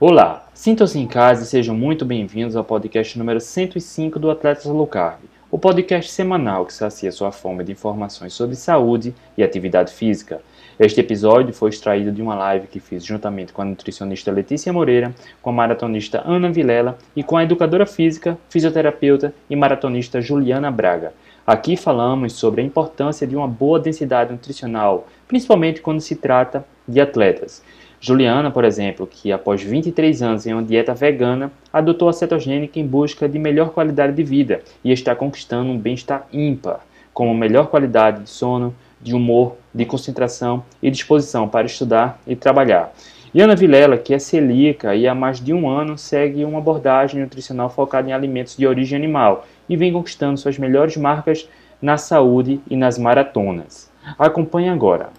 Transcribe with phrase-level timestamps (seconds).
[0.00, 4.86] Olá, sintam-se em casa e sejam muito bem-vindos ao podcast número 105 do Atletas Low
[4.86, 5.18] Carb,
[5.50, 10.40] o podcast semanal que sacia sua fome de informações sobre saúde e atividade física.
[10.78, 15.12] Este episódio foi extraído de uma live que fiz juntamente com a nutricionista Letícia Moreira,
[15.42, 21.12] com a maratonista Ana Vilela e com a educadora física, fisioterapeuta e maratonista Juliana Braga.
[21.44, 27.00] Aqui falamos sobre a importância de uma boa densidade nutricional, principalmente quando se trata de
[27.00, 27.64] atletas.
[28.00, 32.86] Juliana, por exemplo, que após 23 anos em uma dieta vegana, adotou a cetogênica em
[32.86, 36.80] busca de melhor qualidade de vida e está conquistando um bem-estar ímpar,
[37.12, 42.92] como melhor qualidade de sono, de humor, de concentração e disposição para estudar e trabalhar.
[43.34, 47.20] E Ana Vilela, que é celíaca e há mais de um ano segue uma abordagem
[47.20, 51.48] nutricional focada em alimentos de origem animal e vem conquistando suas melhores marcas
[51.80, 53.90] na saúde e nas maratonas.
[54.18, 55.10] Acompanhe agora.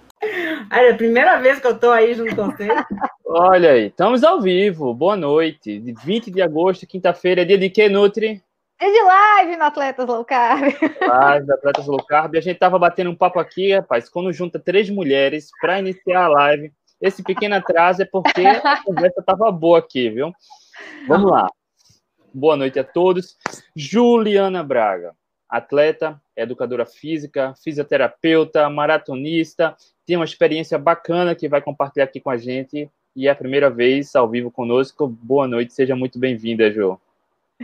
[0.72, 2.68] É a primeira vez que eu estou aí junto com você.
[3.26, 4.94] Olha aí, estamos ao vivo.
[4.94, 5.80] Boa noite.
[5.80, 8.42] De 20 de agosto, quinta-feira, é dia de quê, Nutri?
[8.80, 10.74] É de live no Atletas Low Carb.
[11.02, 12.36] Live do Atletas Low Carb.
[12.36, 16.28] A gente tava batendo um papo aqui, rapaz, quando junta três mulheres para iniciar a
[16.30, 16.72] live.
[17.02, 20.34] Esse pequeno atraso é porque a conversa tava boa aqui, viu?
[21.08, 21.48] Vamos lá.
[22.34, 23.38] Boa noite a todos.
[23.76, 25.14] Juliana Braga,
[25.50, 29.76] atleta, educadora física, fisioterapeuta, maratonista,
[30.10, 33.70] tem uma experiência bacana que vai compartilhar aqui com a gente e é a primeira
[33.70, 35.08] vez ao vivo conosco.
[35.08, 37.00] Boa noite, seja muito bem-vinda, Ju.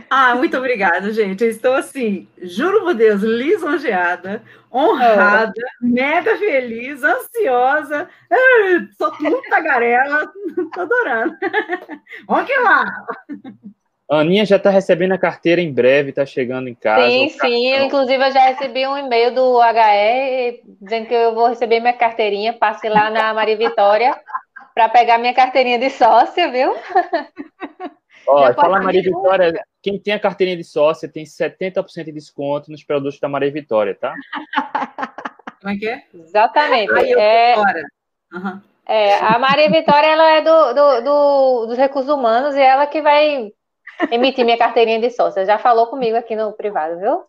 [0.08, 1.42] Ah, muito obrigada, gente.
[1.42, 5.52] Eu estou assim, juro por Deus, lisonjeada, honrada,
[5.82, 5.86] oh.
[5.88, 8.08] mega feliz, ansiosa.
[8.96, 10.32] Sou tudo tagarela,
[10.72, 11.36] tô adorando.
[12.28, 13.06] Vamos que lá!
[14.08, 17.08] A Aninha já está recebendo a carteira em breve, está chegando em casa.
[17.08, 17.68] Sim, sim.
[17.68, 21.92] Eu, inclusive, eu já recebi um e-mail do HE dizendo que eu vou receber minha
[21.92, 22.52] carteirinha.
[22.52, 24.16] Passe lá na Maria Vitória
[24.72, 26.72] para pegar minha carteirinha de sócia, viu?
[28.28, 32.82] Ó, fala Maria Vitória, quem tem a carteirinha de sócia tem 70% de desconto nos
[32.82, 34.12] produtos da Maria Vitória, tá?
[35.60, 36.02] Como é que é?
[36.14, 36.92] Exatamente.
[36.92, 37.56] Aí eu é,
[38.32, 38.60] uhum.
[38.86, 43.00] é, a Maria Vitória ela é do, do, do, dos recursos humanos e ela que
[43.00, 43.52] vai
[44.10, 45.44] emitir minha carteirinha de sócia.
[45.44, 47.24] Já falou comigo aqui no privado, viu?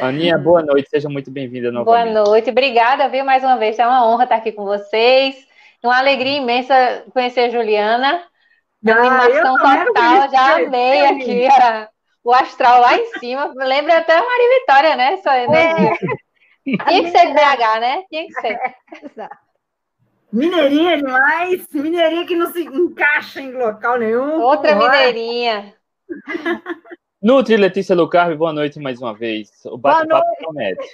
[0.00, 2.12] Aninha, boa noite, seja muito bem-vinda novamente.
[2.12, 3.78] Boa noite, obrigada, viu, mais uma vez.
[3.78, 5.36] É uma honra estar aqui com vocês.
[5.82, 8.22] Uma alegria imensa conhecer a Juliana.
[8.86, 11.88] Ah, animação total, já amei aqui a,
[12.24, 13.52] o astral lá em cima.
[13.56, 15.16] Lembra até a Maria Vitória, né?
[15.18, 15.96] Só, é.
[16.64, 18.02] Tinha que ser BH, né?
[18.08, 18.58] Tinha que ser.
[20.32, 24.40] Mineirinha demais, mineirinha que não se encaixa em local nenhum.
[24.40, 25.72] Outra mineirinha.
[27.22, 29.50] Nutri Letícia Lucarve, boa noite mais uma vez.
[29.64, 30.86] O bate-papo promete.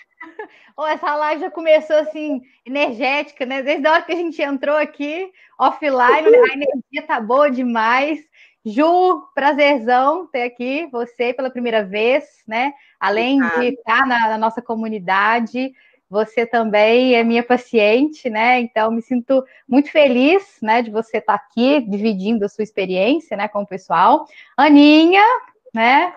[0.76, 3.62] Oh, essa live já começou assim, energética, né?
[3.62, 5.28] Desde a hora que a gente entrou aqui,
[5.58, 8.20] offline, a energia tá boa demais.
[8.64, 12.74] Ju, prazerzão ter aqui você pela primeira vez, né?
[13.00, 15.72] Além de estar na, na nossa comunidade,
[16.10, 18.58] você também é minha paciente, né?
[18.58, 23.46] Então, me sinto muito feliz, né, de você estar aqui dividindo a sua experiência, né,
[23.46, 24.26] com o pessoal.
[24.56, 25.24] Aninha,
[25.72, 26.12] né?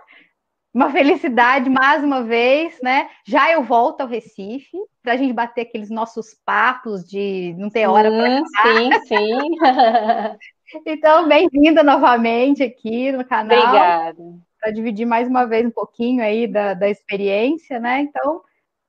[0.73, 3.07] Uma felicidade mais uma vez, né?
[3.23, 7.85] Já eu volto ao Recife para a gente bater aqueles nossos papos de não ter
[7.85, 9.39] hora para Sim, sim.
[10.87, 13.59] então, bem-vinda novamente aqui no canal.
[13.59, 14.23] Obrigada.
[14.59, 18.01] Para dividir mais uma vez um pouquinho aí da, da experiência, né?
[18.01, 18.41] Então,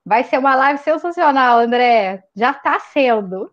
[0.04, 2.24] vai ser uma live sensacional, André.
[2.36, 3.50] Já está sendo.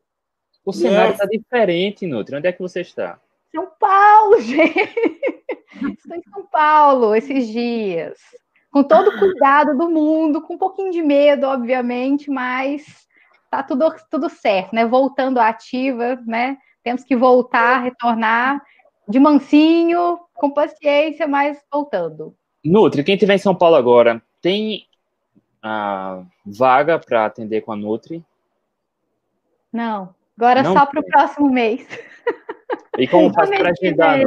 [0.65, 2.35] O cenário está diferente, Nutri.
[2.35, 3.19] Onde é que você está?
[3.51, 5.19] São Paulo, gente.
[5.97, 8.19] Estou em São Paulo esses dias.
[8.71, 12.85] Com todo o cuidado do mundo, com um pouquinho de medo, obviamente, mas
[13.49, 14.85] tá tudo, tudo certo, né?
[14.85, 16.57] Voltando à ativa, né?
[16.83, 18.61] Temos que voltar, retornar
[19.07, 22.33] de mansinho, com paciência, mas voltando.
[22.63, 24.85] Nutri, quem estiver em São Paulo agora, tem
[25.61, 28.23] a vaga para atender com a Nutri?
[29.71, 31.87] Não, agora Não só para o próximo mês.
[32.97, 34.19] E como faz para agendar?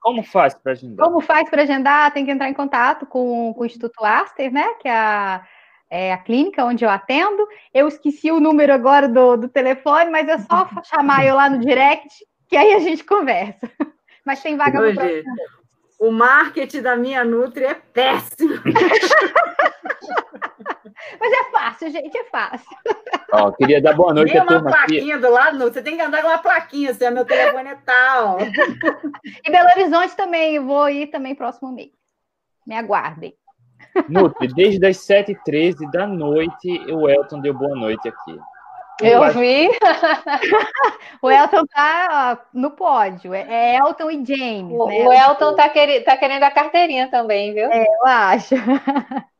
[0.00, 1.06] Como faz para agendar?
[1.06, 2.12] Como faz para agendar?
[2.12, 4.74] Tem que entrar em contato com, com o Instituto Aster, né?
[4.80, 5.46] Que é a,
[5.90, 7.46] é a clínica onde eu atendo.
[7.72, 11.58] Eu esqueci o número agora do, do telefone, mas é só chamar eu lá no
[11.58, 13.70] direct, que aí a gente conversa.
[14.24, 15.22] Mas tem vaga no próximo.
[16.00, 18.54] O marketing da minha Nutri é péssimo.
[21.18, 22.76] Mas é fácil, gente, é fácil.
[23.32, 24.60] Ó, queria dar boa noite tem a turma.
[24.62, 25.26] uma plaquinha aqui.
[25.26, 28.38] do lado, você tem que andar com uma plaquinha, assim, meu telefone é tal.
[29.44, 31.90] e Belo Horizonte também, eu vou ir também próximo mês.
[32.66, 33.34] Me aguardem.
[34.08, 38.38] Nutri, desde as 7h13 da noite, o Elton deu boa noite aqui.
[39.02, 39.68] Eu vi.
[41.20, 43.34] o Elton tá ó, no pódio.
[43.34, 44.72] É, é Elton e James.
[44.72, 45.08] O, né?
[45.08, 47.70] o Elton tá, quer, tá querendo a carteirinha também, viu?
[47.72, 48.54] É, eu acho.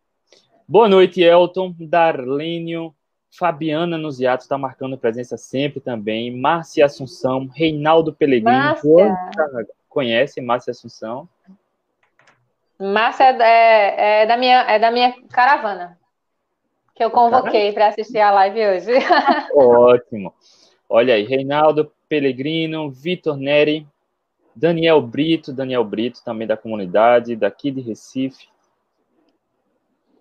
[0.67, 2.95] Boa noite, Elton, Darlênio,
[3.31, 6.35] Fabiana Nuziato está marcando presença sempre também.
[6.35, 8.51] Márcia Assunção, Reinaldo Pellegrino.
[8.51, 9.15] Márcia.
[9.91, 11.29] Conhece Márcia Assunção?
[12.81, 15.99] Márcia é, é, da minha, é da minha caravana,
[16.95, 18.93] que eu convoquei para assistir a live hoje.
[19.55, 20.33] Ótimo.
[20.89, 23.87] Olha aí, Reinaldo Pellegrino, Vitor Neri,
[24.57, 28.49] Daniel Brito, Daniel Brito, também da comunidade, daqui de Recife.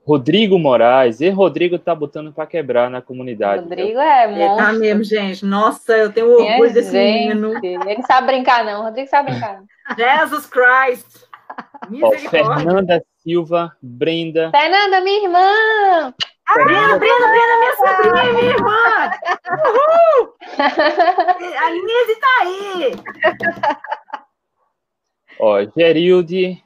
[0.05, 3.63] Rodrigo Moraes, e Rodrigo tá botando para quebrar na comunidade.
[3.63, 4.57] Rodrigo é monstro.
[4.57, 5.45] tá mesmo, gente.
[5.45, 7.53] Nossa, eu tenho Minha orgulho desse gente, menino.
[7.63, 8.83] Ele sabe brincar, não.
[8.83, 9.59] Rodrigo sabe brincar.
[9.59, 9.67] não.
[9.95, 11.25] Jesus Christ.
[12.01, 12.11] Ó.
[12.29, 14.51] Fernanda Silva, Brenda.
[14.51, 16.13] Fernanda, minha irmã!
[16.53, 19.11] Brenda, Brenda, Brenda, minha sobrinha, minha irmã.
[19.65, 20.33] Uhul!
[21.57, 22.91] A Nise tá aí.
[25.39, 26.62] Ó, Gerilde,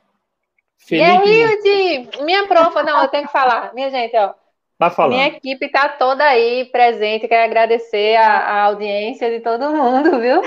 [0.91, 1.69] E aí, Felipe.
[1.69, 2.23] Hilde?
[2.23, 3.73] Minha profa, não, eu tenho que falar.
[3.73, 4.33] Minha gente, ó.
[4.77, 5.15] Tá falando.
[5.15, 7.27] Minha equipe está toda aí presente.
[7.27, 10.41] Quero agradecer a, a audiência de todo mundo, viu?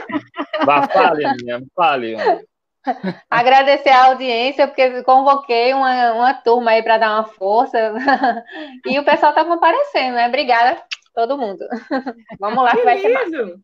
[0.65, 2.17] Vá, fale, Aninha, fale.
[3.29, 7.95] Agradecer a audiência, porque convoquei uma, uma turma aí para dar uma força.
[8.87, 10.29] E o pessoal está comparecendo, né?
[10.29, 10.83] Obrigada,
[11.15, 11.65] todo mundo.
[12.41, 13.59] Vamos lá, que vai ser.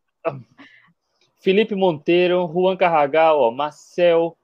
[1.40, 4.36] Felipe Monteiro, Juan Carragal, ó, Marcel,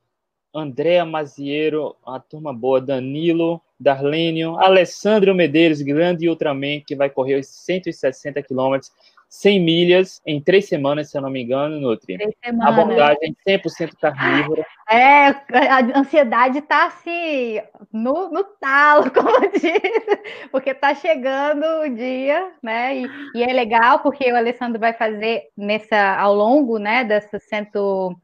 [0.55, 7.47] Andréa Maziero, a turma boa, Danilo, Darlênio, Alessandro Medeiros, grande Ultraman, que vai correr os
[7.47, 8.93] 160 quilômetros,
[9.33, 12.19] 100 milhas, em três semanas, se eu não me engano, Nutri.
[12.19, 12.79] Três semanas.
[12.79, 14.63] Abordagem 100% carnívora.
[14.91, 17.59] É, a ansiedade tá assim,
[17.91, 19.81] no, no talo, como diz,
[20.51, 22.99] porque tá chegando o dia, né?
[22.99, 28.15] E, e é legal porque o Alessandro vai fazer nessa, ao longo, né, dessas cento,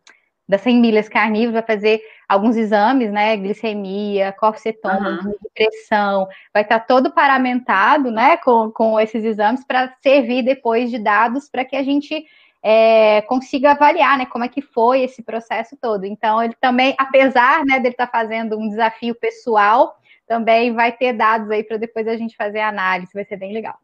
[0.48, 3.36] das 100 milhas carnívoras, vai fazer alguns exames, né?
[3.36, 10.90] Glicemia, corsetômetro, pressão, vai estar todo paramentado, né, com, com esses exames para servir depois
[10.90, 12.24] de dados para que a gente
[12.62, 16.04] é, consiga avaliar, né, como é que foi esse processo todo.
[16.04, 21.50] Então, ele também, apesar, né, dele estar fazendo um desafio pessoal, também vai ter dados
[21.50, 23.78] aí para depois a gente fazer a análise, vai ser bem legal.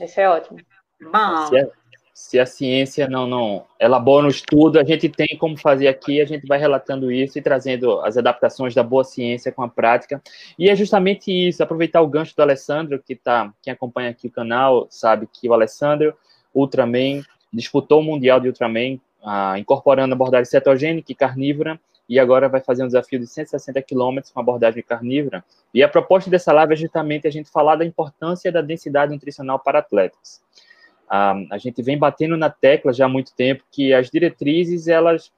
[0.00, 0.58] Isso é ótimo.
[1.00, 1.48] Bom,
[2.18, 6.24] Se a, ciência não, não elabora um estudo, a gente tem como fazer aqui, a
[6.24, 10.20] gente vai relatando isso e trazendo as adaptações da boa ciência com a prática.
[10.58, 14.32] E é justamente isso, aproveitar o gancho do Alessandro, que tá, quem acompanha aqui o
[14.32, 16.12] canal sabe que o Alessandro,
[16.52, 17.22] Ultraman,
[17.52, 22.82] disputou o Mundial de Ultraman, ah, incorporando abordagem cetogênica e carnívora, e agora vai fazer
[22.82, 25.44] um desafio de 160 quilômetros com abordagem carnívora.
[25.72, 29.60] E a proposta dessa live é justamente a gente falar da importância da densidade nutricional
[29.60, 30.42] para atletas.
[31.08, 35.32] A gente vem batendo na tecla já há muito tempo que as diretrizes, elas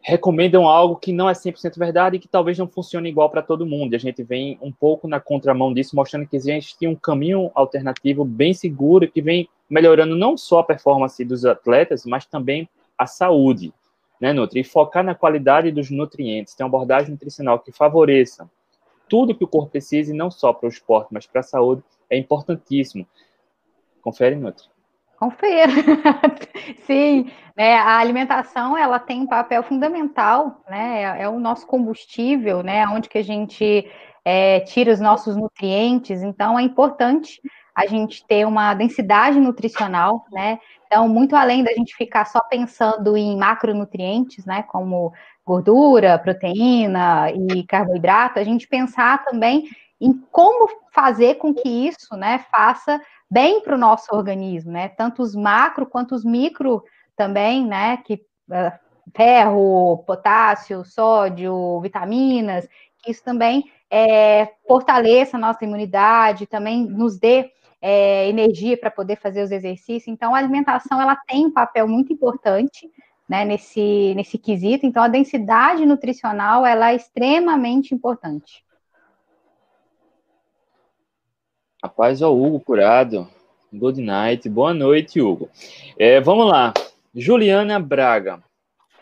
[0.00, 3.66] recomendam algo que não é 100% verdade e que talvez não funcione igual para todo
[3.66, 3.92] mundo.
[3.94, 8.24] E a gente vem um pouco na contramão disso, mostrando que existe um caminho alternativo
[8.24, 12.68] bem seguro que vem melhorando não só a performance dos atletas, mas também
[12.98, 13.72] a saúde,
[14.20, 14.60] né, Nutri?
[14.60, 18.48] E focar na qualidade dos nutrientes, ter uma abordagem nutricional que favoreça
[19.08, 21.82] tudo que o corpo precisa, e não só para o esporte, mas para a saúde,
[22.10, 23.06] é importantíssimo.
[24.02, 24.73] Confere, Nutri.
[25.24, 25.72] Confere.
[26.86, 31.02] Sim, né, a alimentação ela tem um papel fundamental, né?
[31.02, 32.86] É, é o nosso combustível, né?
[32.88, 33.90] Onde que a gente
[34.22, 36.22] é, tira os nossos nutrientes.
[36.22, 37.40] Então é importante
[37.74, 40.58] a gente ter uma densidade nutricional, né?
[40.86, 44.62] Então, muito além da gente ficar só pensando em macronutrientes, né?
[44.64, 45.10] Como
[45.44, 52.44] gordura, proteína e carboidrato, a gente pensar também em como fazer com que isso, né,
[52.50, 53.00] faça
[53.34, 54.88] bem para o nosso organismo, né?
[54.88, 56.84] Tanto os macro quanto os micro
[57.16, 57.96] também, né?
[57.96, 58.72] Que uh,
[59.12, 62.68] ferro, potássio, sódio, vitaminas,
[63.02, 67.50] que isso também é, fortaleça a nossa imunidade, também nos dê
[67.82, 70.06] é, energia para poder fazer os exercícios.
[70.06, 72.88] Então, a alimentação ela tem um papel muito importante
[73.28, 74.86] né, nesse, nesse quesito.
[74.86, 78.64] Então, a densidade nutricional ela é extremamente importante.
[81.84, 83.28] Rapaz, ó, Hugo Curado.
[83.70, 84.48] Good night.
[84.48, 85.50] Boa noite, Hugo.
[85.98, 86.72] É, vamos lá.
[87.14, 88.42] Juliana Braga.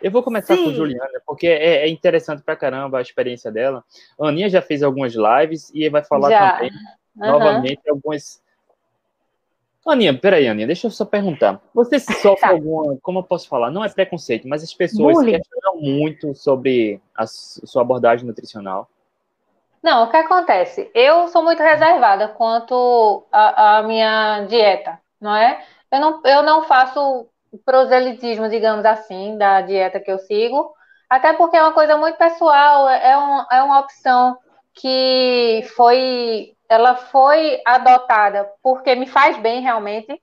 [0.03, 0.65] Eu vou começar Sim.
[0.65, 3.85] com Juliana, porque é, é interessante pra caramba a experiência dela.
[4.21, 6.53] A Aninha já fez algumas lives e vai falar Já.
[6.55, 6.73] também,
[7.21, 7.31] Aham.
[7.31, 8.43] novamente, algumas.
[9.87, 11.63] Aninha, peraí, Aninha, deixa eu só perguntar.
[11.73, 12.01] Você
[12.35, 12.49] sofre Tá.
[12.51, 13.71] alguma, como eu posso falar?
[13.71, 15.35] Não é preconceito, mas as pessoas Bullying.
[15.39, 18.89] questionam muito sobre a sua abordagem nutricional.
[19.83, 20.91] Não, o que acontece?
[20.95, 25.65] Eu sou muito reservada quanto à minha dieta, não é?
[25.91, 27.29] Eu não, eu não faço
[27.65, 30.73] proselitismo, digamos assim, da dieta que eu sigo,
[31.11, 34.39] até porque é uma coisa muito pessoal, é, um, é uma opção
[34.75, 40.21] que foi, ela foi adotada porque me faz bem realmente,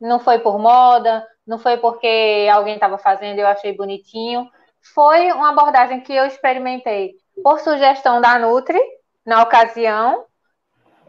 [0.00, 4.50] não foi por moda, não foi porque alguém estava fazendo e eu achei bonitinho,
[4.94, 8.80] foi uma abordagem que eu experimentei por sugestão da Nutri,
[9.24, 10.24] na ocasião.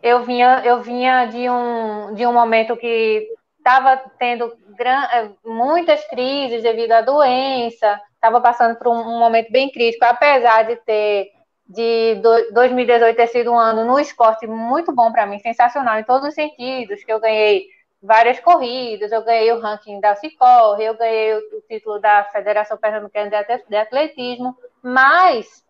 [0.02, 3.28] Eu vinha, eu vinha de, um, de um momento que
[3.58, 9.50] estava tendo gran, eh, muitas crises devido à doença, estava passando por um, um, momento
[9.52, 11.32] bem crítico, apesar de ter
[11.66, 16.28] de 2018 ter sido um ano no esporte muito bom para mim, sensacional em todos
[16.28, 17.66] os sentidos, que eu ganhei
[18.02, 23.32] várias corridas, eu ganhei o ranking da Cicorre, eu ganhei o, título da Federação Pernambucana
[23.70, 25.64] de Atletismo, mas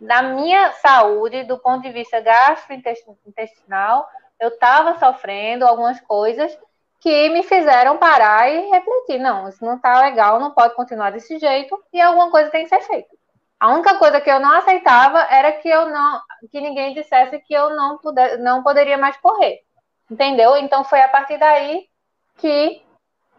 [0.00, 6.56] na minha saúde, do ponto de vista gastrointestinal, eu estava sofrendo algumas coisas
[7.00, 9.18] que me fizeram parar e refletir.
[9.18, 12.68] Não, isso não está legal, não pode continuar desse jeito e alguma coisa tem que
[12.68, 13.16] ser feita.
[13.60, 17.52] A única coisa que eu não aceitava era que eu não, que ninguém dissesse que
[17.52, 19.60] eu não, puder, não poderia mais correr.
[20.10, 20.56] Entendeu?
[20.56, 21.86] Então foi a partir daí
[22.38, 22.82] que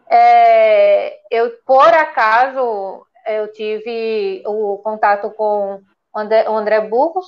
[0.10, 5.82] é, eu, por acaso, eu tive o contato com
[6.16, 7.28] André, o André Burgos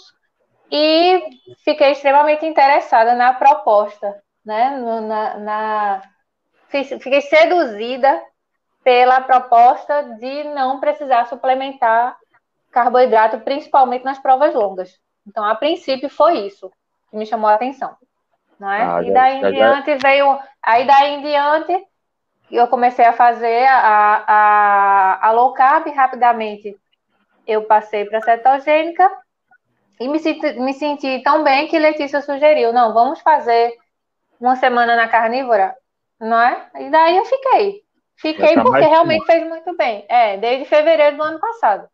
[0.71, 1.21] e
[1.63, 4.77] fiquei extremamente interessada na proposta, né?
[4.77, 6.01] Na, na,
[6.69, 8.21] fiquei seduzida
[8.83, 12.17] pela proposta de não precisar suplementar
[12.71, 14.97] carboidrato, principalmente nas provas longas.
[15.27, 16.71] Então, a princípio, foi isso
[17.09, 17.95] que me chamou a atenção
[18.61, 18.83] não é?
[18.83, 21.83] Ah, e daí em já, diante veio, aí daí em diante
[22.51, 26.77] eu comecei a fazer a, a, a low carb rapidamente.
[27.51, 29.09] Eu passei para cetogênica
[29.99, 33.77] e me senti, me senti tão bem que Letícia sugeriu, não, vamos fazer
[34.39, 35.75] uma semana na carnívora,
[36.19, 36.69] não é?
[36.79, 37.83] E daí eu fiquei.
[38.15, 40.05] Fiquei tá porque realmente fez muito bem.
[40.07, 41.87] É, desde fevereiro do ano passado.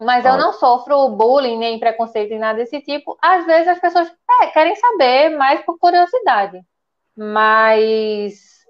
[0.00, 3.18] Mas eu não sofro bullying, nem preconceito, nem nada desse tipo.
[3.20, 4.08] Às vezes as pessoas
[4.42, 6.60] é, querem saber mais por curiosidade.
[7.16, 8.64] Mas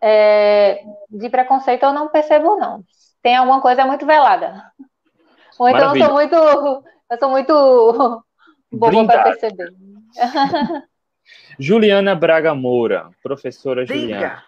[0.00, 2.82] é, de preconceito eu não percebo, não.
[3.26, 4.70] Tem alguma coisa muito velada.
[5.58, 6.36] Ou então eu sou muito.
[6.36, 8.24] Eu sou muito
[8.70, 9.74] boba para perceber.
[11.58, 14.44] Juliana Braga Moura, professora Juliana.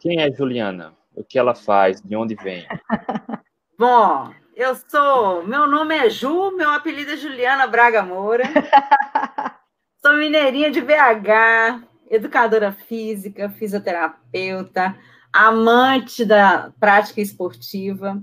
[0.00, 0.92] Quem é Juliana?
[1.16, 2.02] O que ela faz?
[2.02, 2.68] De onde vem?
[3.78, 5.42] Bom, eu sou.
[5.46, 8.44] Meu nome é Ju, meu apelido é Juliana Braga Moura.
[10.04, 14.94] sou mineirinha de BH, educadora física, fisioterapeuta,
[15.32, 18.22] amante da prática esportiva.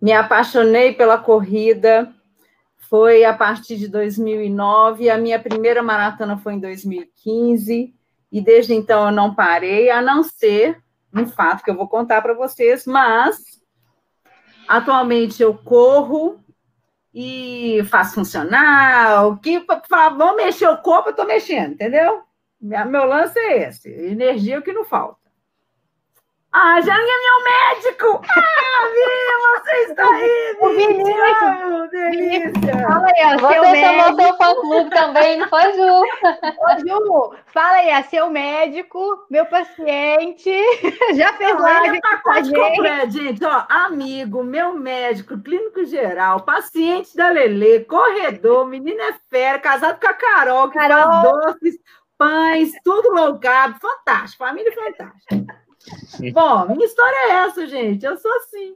[0.00, 2.12] Me apaixonei pela corrida.
[2.88, 5.08] Foi a partir de 2009.
[5.08, 7.94] A minha primeira maratona foi em 2015.
[8.32, 10.80] E desde então eu não parei, a não ser
[11.12, 13.60] um fato que eu vou contar para vocês, mas
[14.70, 16.38] Atualmente eu corro
[17.12, 22.22] e faço funcional, que vamos mexer o corpo, eu estou mexendo, entendeu?
[22.60, 25.19] Meu lance é esse, energia é o que não falta.
[26.52, 28.20] Ah, já é meu médico!
[28.28, 31.90] Ah, Vi, você está aí, o Vinícius!
[31.92, 32.88] delícia!
[32.88, 34.22] Fala aí, você chamou médico.
[34.22, 36.02] seu fã-clube também, não foi, Ju?
[36.02, 40.50] Ô, Ju, fala aí, é seu médico, meu paciente,
[41.14, 42.58] já fez não, live é com a gente.
[42.58, 49.60] Completo, gente, ó, amigo, meu médico, clínico geral, paciente da Lelê, corredor, menina é fera,
[49.60, 51.22] casado com a Carol, que Carol.
[51.22, 51.74] faz doces,
[52.18, 55.69] pães, tudo low carb, fantástico, família fantástica.
[56.32, 58.04] Bom, minha história é essa, gente.
[58.04, 58.74] Eu sou assim.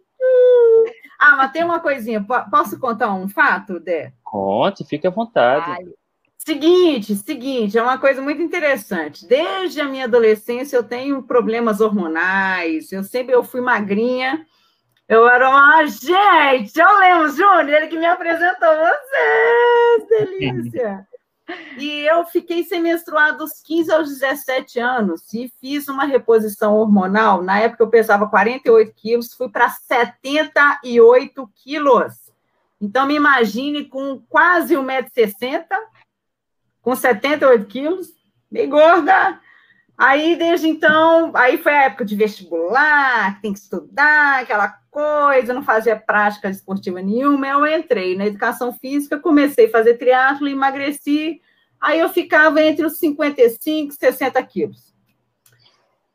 [1.19, 2.25] Ah, mas tem uma coisinha.
[2.51, 4.13] Posso contar um fato, Dé?
[4.23, 5.71] Conte, fique à vontade.
[5.71, 5.85] Ai.
[6.39, 9.27] Seguinte, seguinte, é uma coisa muito interessante.
[9.27, 12.93] Desde a minha adolescência eu tenho problemas hormonais.
[12.93, 14.45] Eu sempre eu fui magrinha.
[15.09, 16.79] Eu era uma gente.
[16.79, 20.09] Eu lembro, Júnior, ele que me apresentou vocês.
[20.31, 21.07] Delícia.
[21.77, 27.43] E eu fiquei sem menstruar dos 15 aos 17 anos e fiz uma reposição hormonal.
[27.43, 32.25] Na época eu pesava 48 quilos, fui para 78 quilos.
[32.81, 35.67] Então, me imagine com quase 1,60m,
[36.83, 38.09] com 78 quilos,
[38.51, 39.41] bem gorda.
[39.97, 45.65] Aí, desde então, aí foi a época de vestibular, tem que estudar, aquela coisa, não
[45.65, 47.49] fazia prática esportiva nenhuma.
[47.49, 51.43] Eu entrei na educação física, comecei a fazer triatlo, emagreci,
[51.81, 54.95] aí eu ficava entre os 55 e 60 quilos.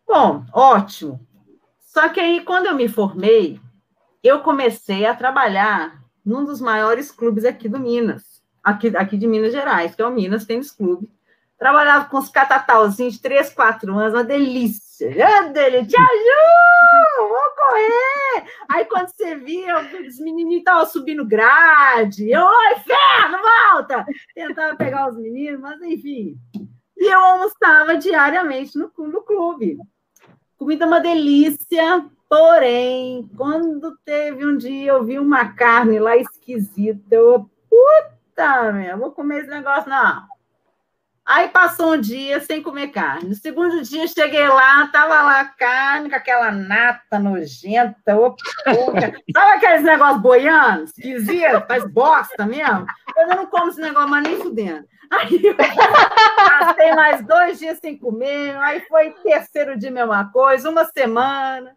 [0.07, 1.19] Bom, ótimo.
[1.81, 3.59] Só que aí, quando eu me formei,
[4.24, 9.51] eu comecei a trabalhar num dos maiores clubes aqui do Minas, aqui, aqui de Minas
[9.51, 11.09] Gerais, que é o Minas Tênis Clube
[11.59, 15.09] Trabalhava com os catatauzinhos de 3, 4 anos, uma delícia.
[15.51, 15.87] Delícia.
[15.87, 18.49] Tia Ju, vou correr!
[18.69, 22.31] Aí quando você via, os menininhos estavam subindo grade.
[22.31, 23.37] Eu, oi, ferro,
[23.73, 24.05] volta!
[24.33, 26.37] Tentava pegar os meninos, mas enfim.
[26.97, 29.77] E eu almoçava diariamente no, no clube.
[30.57, 37.49] Comida uma delícia, porém, quando teve um dia eu vi uma carne lá esquisita, eu,
[37.69, 40.38] puta, meu, vou comer esse negócio, não.
[41.29, 43.29] Aí passou um dia sem comer carne.
[43.29, 48.17] No segundo dia, cheguei lá, tava lá carne com aquela nata nojenta.
[48.17, 50.89] Opa, Sabe aqueles negócios boianos?
[50.89, 52.83] Esquisito, faz bosta mesmo?
[53.15, 54.88] Eu não como esse negócio, mas nem fudendo.
[55.12, 58.57] Aí eu passei mais dois dias sem comer.
[58.57, 61.75] Aí foi terceiro dia, mesma coisa, uma semana.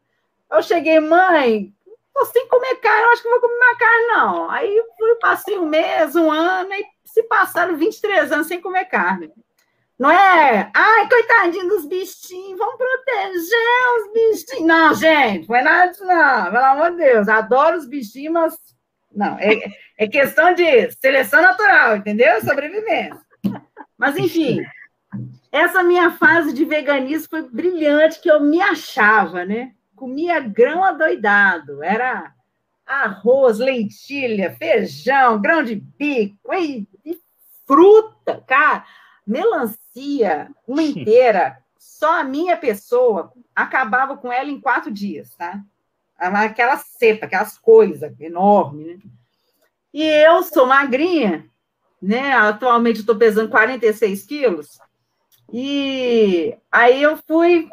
[0.51, 1.71] Eu cheguei, mãe,
[2.13, 4.51] tô sem comer carne, eu acho que não vou comer mais carne, não.
[4.51, 4.83] Aí
[5.21, 9.33] passei um mês, um ano, e se passaram 23 anos sem comer carne.
[9.99, 10.71] Não é?
[10.75, 14.67] Ai, coitadinho dos bichinhos, vamos proteger os bichinhos.
[14.67, 16.51] Não, gente, não é nada disso, não.
[16.51, 18.57] Pelo amor de Deus, adoro os bichinhos, mas.
[19.15, 19.61] Não, é,
[19.99, 22.41] é questão de seleção natural, entendeu?
[22.41, 23.21] Sobrevivência.
[23.97, 24.61] Mas, enfim,
[25.53, 29.73] essa minha fase de veganismo foi brilhante, que eu me achava, né?
[30.03, 32.35] Comia grão adoidado, era
[32.85, 37.21] arroz, lentilha, feijão, grão de bico, e, e
[37.65, 38.85] fruta, cara,
[39.25, 45.63] melancia, uma inteira, só a minha pessoa acabava com ela em quatro dias, tá?
[46.19, 48.99] Aquela cepa, aquelas coisas enormes, né?
[49.95, 51.47] E eu sou magrinha,
[52.03, 52.33] né?
[52.33, 54.81] Atualmente estou pesando 46 quilos.
[55.53, 57.71] E aí eu fui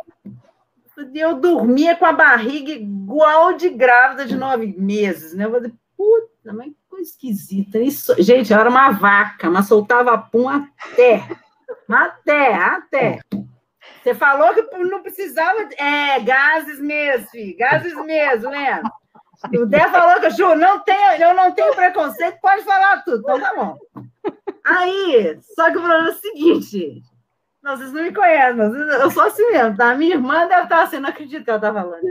[1.13, 5.45] eu dormia com a barriga igual de grávida de nove meses, né?
[5.45, 7.79] Eu falei, puta, mas que coisa esquisita.
[7.79, 11.27] Isso, gente, eu era uma vaca, mas soltava pum até.
[11.87, 13.19] Até, até.
[14.03, 15.67] Você falou que não precisava.
[15.77, 18.81] É, gases mesmo, filho, gases mesmo, né?
[19.53, 23.39] O Dé falou que Ju, não tenho, eu não tenho preconceito, pode falar tudo, então
[23.39, 23.77] tá bom.
[24.65, 27.01] Aí, só que o problema é o seguinte,
[27.69, 29.93] não, vocês não me conhecem, eu sou assim mesmo, tá?
[29.93, 32.01] Minha irmã deve estar assim, não acredito que ela está falando.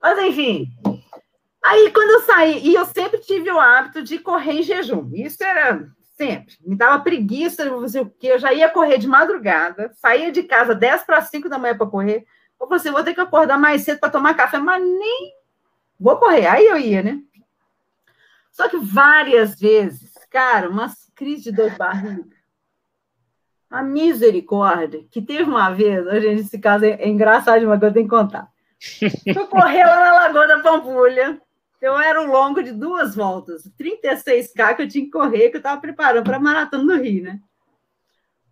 [0.00, 0.66] Mas, enfim.
[1.64, 5.10] Aí, quando eu saí, e eu sempre tive o hábito de correr em jejum.
[5.14, 6.54] Isso era sempre.
[6.64, 8.28] Me dava preguiça, fazer o quê?
[8.28, 11.86] Eu já ia correr de madrugada, saía de casa 10 para 5 da manhã para
[11.86, 12.26] correr.
[12.60, 15.32] Eu falei assim, vou ter que acordar mais cedo para tomar café, mas nem
[15.98, 16.46] vou correr.
[16.46, 17.18] Aí eu ia, né?
[18.52, 22.35] Só que várias vezes, cara, umas crises de dor de barriga
[23.70, 28.06] a misericórdia, que teve uma vez, gente, esse caso é, é engraçado, mas eu tenho
[28.06, 28.48] que contar.
[29.24, 31.40] Eu corri lá na Lagoa da Pampulha,
[31.76, 35.60] então era um longo de duas voltas, 36K que eu tinha que correr, que eu
[35.60, 37.40] estava preparando para a Maratona do Rio, né?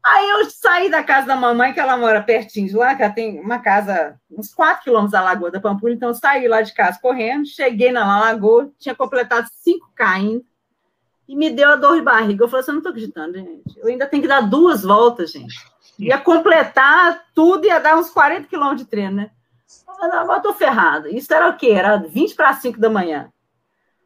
[0.04, 3.12] Aí eu saí da casa da mamãe, que ela mora pertinho de lá, que ela
[3.12, 6.74] tem uma casa, uns 4 quilômetros da Lagoa da Pampulha, então eu saí lá de
[6.74, 10.44] casa correndo, cheguei na Lagoa, tinha completado 5K ainda,
[11.28, 12.44] e me deu a dor de barriga.
[12.44, 13.78] Eu falei assim, eu não estou acreditando, gente.
[13.78, 15.54] Eu ainda tenho que dar duas voltas, gente.
[15.98, 19.30] Ia completar tudo, ia dar uns 40 quilômetros de treino, né?
[20.00, 21.08] Não, eu estou ferrada.
[21.08, 21.70] Isso era o quê?
[21.70, 23.30] Era 20 para 5 da manhã.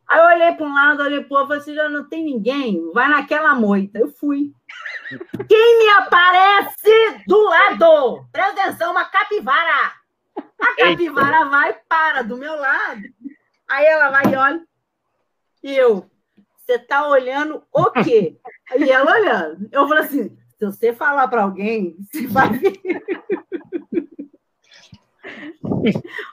[0.06, 2.24] Aí eu olhei para um lado, olhei para o outro, falei assim, já não tem
[2.24, 3.98] ninguém, vai naquela moita.
[3.98, 4.52] Eu fui.
[5.46, 8.26] Quem me aparece do lado?
[8.32, 9.92] Presta atenção, uma capivara.
[10.60, 11.48] A capivara Eita.
[11.50, 13.02] vai, para do meu lado.
[13.68, 14.62] Aí ela vai e olha.
[15.62, 16.08] E eu,
[16.68, 18.36] você está olhando o quê?
[18.76, 19.66] E ela olhando.
[19.72, 22.50] Eu falei assim: se você falar para alguém, você vai.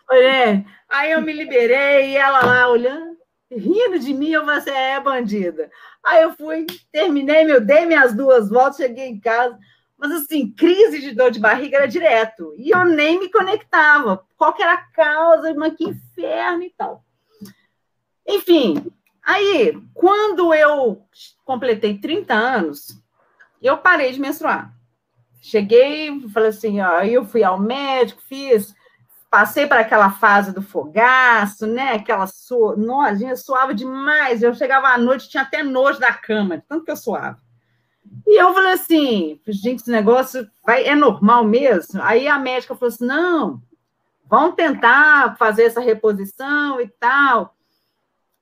[0.10, 3.17] Olha, aí eu me liberei e ela lá olhando,
[3.50, 5.71] rindo de mim, eu falei assim, é bandida.
[6.04, 9.58] Aí eu fui, terminei, meu, dei minhas duas voltas, cheguei em casa,
[9.98, 14.54] mas assim, crise de dor de barriga era direto, e eu nem me conectava, qual
[14.54, 17.04] que era a causa, mas que inferno e tal.
[18.28, 18.91] Enfim,
[19.26, 21.04] Aí, quando eu
[21.44, 23.02] completei 30 anos,
[23.62, 24.72] eu parei de menstruar.
[25.42, 28.76] Cheguei, falei assim, ó, eu fui ao médico, fiz,
[29.30, 31.94] passei para aquela fase do fogaço, né?
[31.94, 34.44] Aquela sua, nossa, suava demais.
[34.44, 37.40] Eu chegava à noite, tinha até nojo da cama, tanto que eu suava.
[38.28, 42.02] E eu falei assim, gente, esse negócio vai, é normal mesmo?
[42.02, 43.62] Aí a médica falou assim: não,
[44.26, 47.55] vamos tentar fazer essa reposição e tal.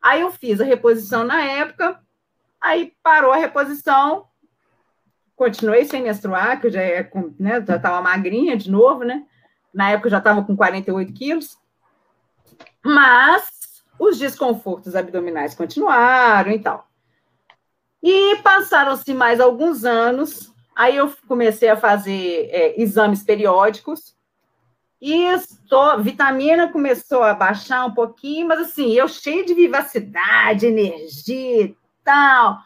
[0.04, 2.00] Aí eu fiz a reposição na época,
[2.60, 4.28] aí parou a reposição,
[5.36, 9.26] continuei sem menstruar, que eu já é, né, estava magrinha de novo, né?
[9.74, 11.58] Na época eu já estava com 48 quilos,
[12.84, 16.88] mas os desconfortos abdominais continuaram e tal.
[18.04, 24.16] E passaram-se mais alguns anos, Aí eu comecei a fazer é, exames periódicos
[25.12, 31.78] estou, vitamina começou a baixar um pouquinho, mas assim, eu cheio de vivacidade, energia e
[32.04, 32.60] tal.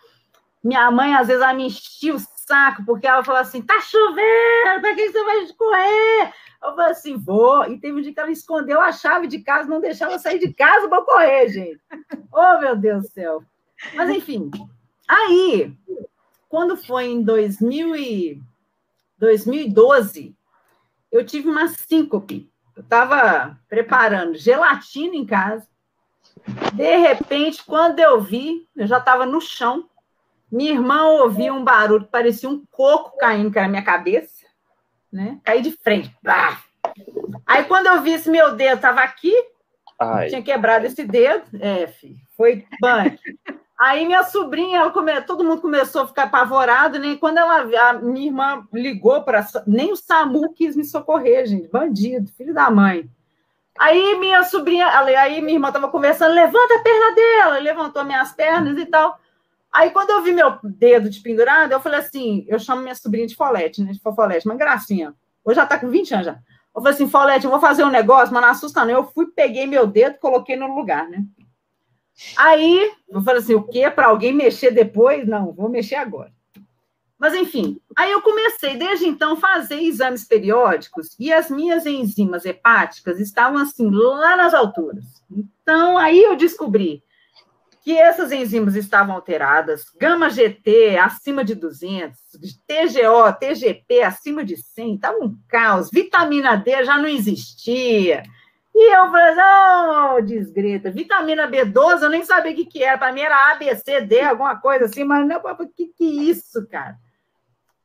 [0.64, 4.82] Minha mãe, às vezes, ela me enchia o saco, porque ela falou assim: tá chovendo,
[4.82, 6.34] para que você vai correr?
[6.62, 7.66] Eu falei assim: vou.
[7.66, 10.38] E teve um dia que ela escondeu a chave de casa, não deixava eu sair
[10.38, 11.82] de casa para correr, gente.
[12.32, 13.44] Oh, meu Deus do céu.
[13.96, 14.52] Mas, enfim.
[15.08, 15.74] Aí,
[16.48, 18.42] quando foi em 2000 e
[19.18, 20.37] 2012,
[21.12, 22.52] eu tive uma síncope.
[22.76, 25.68] Eu estava preparando gelatina em casa.
[26.74, 29.90] De repente, quando eu vi, eu já estava no chão.
[30.52, 34.46] Minha irmã ouvia um barulho que parecia um coco caindo na minha cabeça,
[35.12, 35.40] né?
[35.44, 36.16] Caí de frente.
[37.46, 39.34] Aí, quando eu vi esse meu dedo estava aqui,
[40.00, 40.28] Ai.
[40.28, 43.20] tinha quebrado esse dedo, é, filho, foi punk.
[43.78, 45.22] Aí minha sobrinha, ela come...
[45.22, 47.16] todo mundo começou a ficar apavorado, né?
[47.20, 52.32] Quando ela, a minha irmã ligou para nem o SAMU quis me socorrer, gente, bandido,
[52.32, 53.08] filho da mãe.
[53.78, 58.76] Aí minha sobrinha, aí minha irmã estava conversando, levanta a perna dela, levantou minhas pernas
[58.80, 59.20] e tal.
[59.72, 63.28] Aí quando eu vi meu dedo de pendurado, eu falei assim, eu chamo minha sobrinha
[63.28, 63.92] de Folete, né?
[63.92, 65.14] De Fofolete, uma gracinha.
[65.46, 66.40] Hoje já tá com 20 anos já.
[66.76, 68.94] Eu falei assim, Folete, eu vou fazer um negócio, mas não assusta não.
[68.94, 71.24] Eu fui, peguei meu dedo, coloquei no lugar, né?
[72.36, 73.90] Aí, eu falei assim, o quê?
[73.90, 75.28] Para alguém mexer depois?
[75.28, 76.32] Não, vou mexer agora.
[77.20, 82.46] Mas, enfim, aí eu comecei, desde então, a fazer exames periódicos e as minhas enzimas
[82.46, 85.04] hepáticas estavam, assim, lá nas alturas.
[85.32, 87.04] Então, aí eu descobri
[87.88, 92.20] que essas enzimas estavam alteradas, gama GT acima de 200,
[92.68, 98.24] TGO, TGP acima de 100, estava um caos, vitamina D já não existia,
[98.80, 102.96] e eu falei, oh, desgrita, vitamina B12, eu nem sabia o que, que era.
[102.96, 106.04] Para mim era A, B, C, D, alguma coisa assim, mas não, o que, que
[106.04, 106.96] é isso, cara?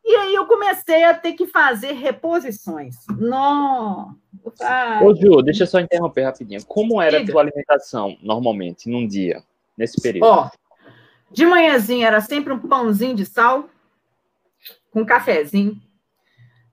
[0.04, 2.96] E aí eu comecei a ter que fazer reposições.
[3.18, 4.14] Não.
[5.02, 6.62] Ô, Ju, deixa eu só interromper rapidinho.
[6.66, 7.30] Como era Diga.
[7.30, 9.42] a tua alimentação, normalmente, num dia,
[9.78, 10.26] nesse período?
[10.26, 10.50] Ó,
[11.30, 13.70] de manhãzinha era sempre um pãozinho de sal
[14.90, 15.80] com cafezinho.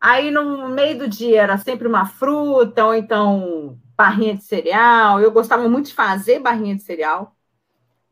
[0.02, 5.20] Aí no meio do dia era sempre uma fruta, ou então barrinha de cereal.
[5.20, 7.36] Eu gostava muito de fazer barrinha de cereal.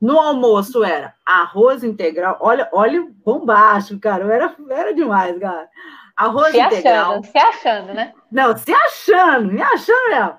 [0.02, 2.38] No almoço era arroz integral.
[2.42, 4.26] Olha, olha bombástico, cara.
[4.26, 5.70] Eu era, era demais, cara.
[6.14, 7.12] Arroz se integral.
[7.12, 8.14] Achando, se achando, né?
[8.30, 10.38] Não, se achando, me achando mesmo.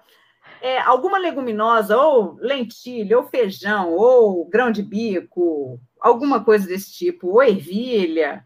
[0.61, 7.29] É, alguma leguminosa, ou lentilha, ou feijão, ou grão de bico, alguma coisa desse tipo,
[7.29, 8.45] ou ervilha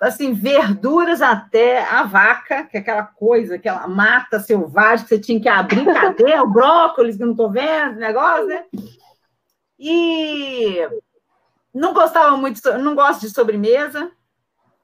[0.00, 5.40] assim, verduras até a vaca, que é aquela coisa, aquela mata selvagem que você tinha
[5.40, 8.64] que abrir, cadê o brócolis que eu não estou vendo, negócio, né?
[9.78, 10.88] E
[11.74, 14.10] não gostava muito, não gosto de sobremesa.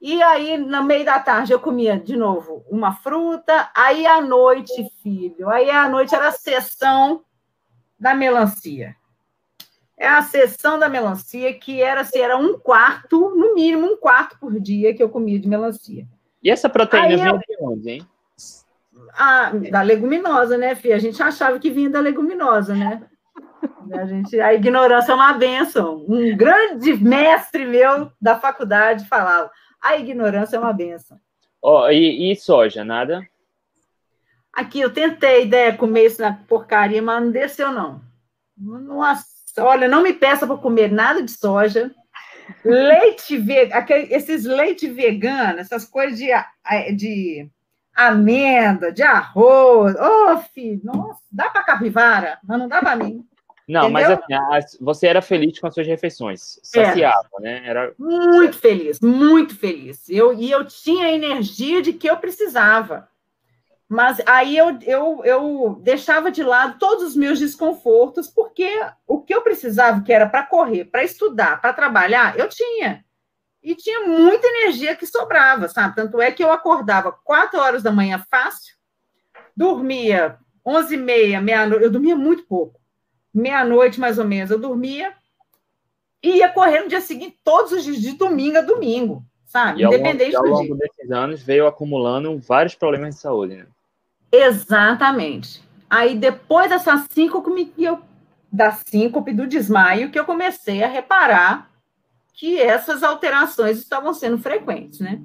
[0.00, 3.70] E aí, no meio da tarde, eu comia de novo uma fruta.
[3.74, 7.24] Aí, à noite, filho, aí à noite era a sessão
[7.98, 8.94] da melancia
[9.96, 14.38] é a sessão da melancia, que era, assim, era um quarto, no mínimo um quarto
[14.38, 16.06] por dia que eu comia de melancia.
[16.42, 18.06] E essa proteína vinha de onde, hein?
[19.16, 20.96] A, da leguminosa, né, Fia?
[20.96, 23.02] A gente achava que vinha da leguminosa, né?
[23.92, 26.04] A, gente, a ignorância é uma benção.
[26.08, 31.18] Um grande mestre meu da faculdade falava: a ignorância é uma benção.
[31.62, 33.26] Oh, e, e soja, nada?
[34.52, 38.02] Aqui, eu tentei ideia né, comer isso na porcaria, mas não desceu, não.
[38.56, 41.90] Nossa Olha, não me peça para comer nada de soja.
[42.64, 46.28] Leite vegano, esses leite vegano, essas coisas de,
[46.94, 47.48] de
[47.94, 49.94] amêndoa, de arroz.
[49.94, 53.24] Ô, oh, filho, nossa, dá para capivara, mas não dá para mim.
[53.66, 54.20] Não, Entendeu?
[54.28, 57.42] mas assim, você era feliz com as suas refeições, saciava, era.
[57.42, 57.62] né?
[57.64, 57.94] Era...
[57.98, 60.06] Muito feliz, muito feliz.
[60.08, 63.08] Eu, e eu tinha a energia de que eu precisava.
[63.94, 68.68] Mas aí eu, eu, eu deixava de lado todos os meus desconfortos, porque
[69.06, 73.04] o que eu precisava, que era para correr, para estudar, para trabalhar, eu tinha.
[73.62, 75.94] E tinha muita energia que sobrava, sabe?
[75.94, 78.74] Tanto é que eu acordava quatro horas da manhã fácil,
[79.56, 82.80] dormia onze e meia, meia-noite, eu dormia muito pouco.
[83.32, 85.14] Meia-noite, mais ou menos, eu dormia
[86.20, 89.82] e ia correr no dia seguinte, todos os dias, de domingo a domingo, sabe?
[89.82, 93.66] E Independente ao longo, ao longo desses anos veio acumulando vários problemas de saúde, né?
[94.42, 95.62] Exatamente.
[95.88, 98.00] Aí depois dessa síncope, eu,
[98.50, 101.70] da síncope, do desmaio, que eu comecei a reparar
[102.32, 105.20] que essas alterações estavam sendo frequentes, né?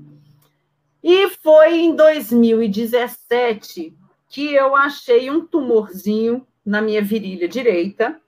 [1.04, 8.22] E foi em 2017 que eu achei um tumorzinho na minha virilha direita.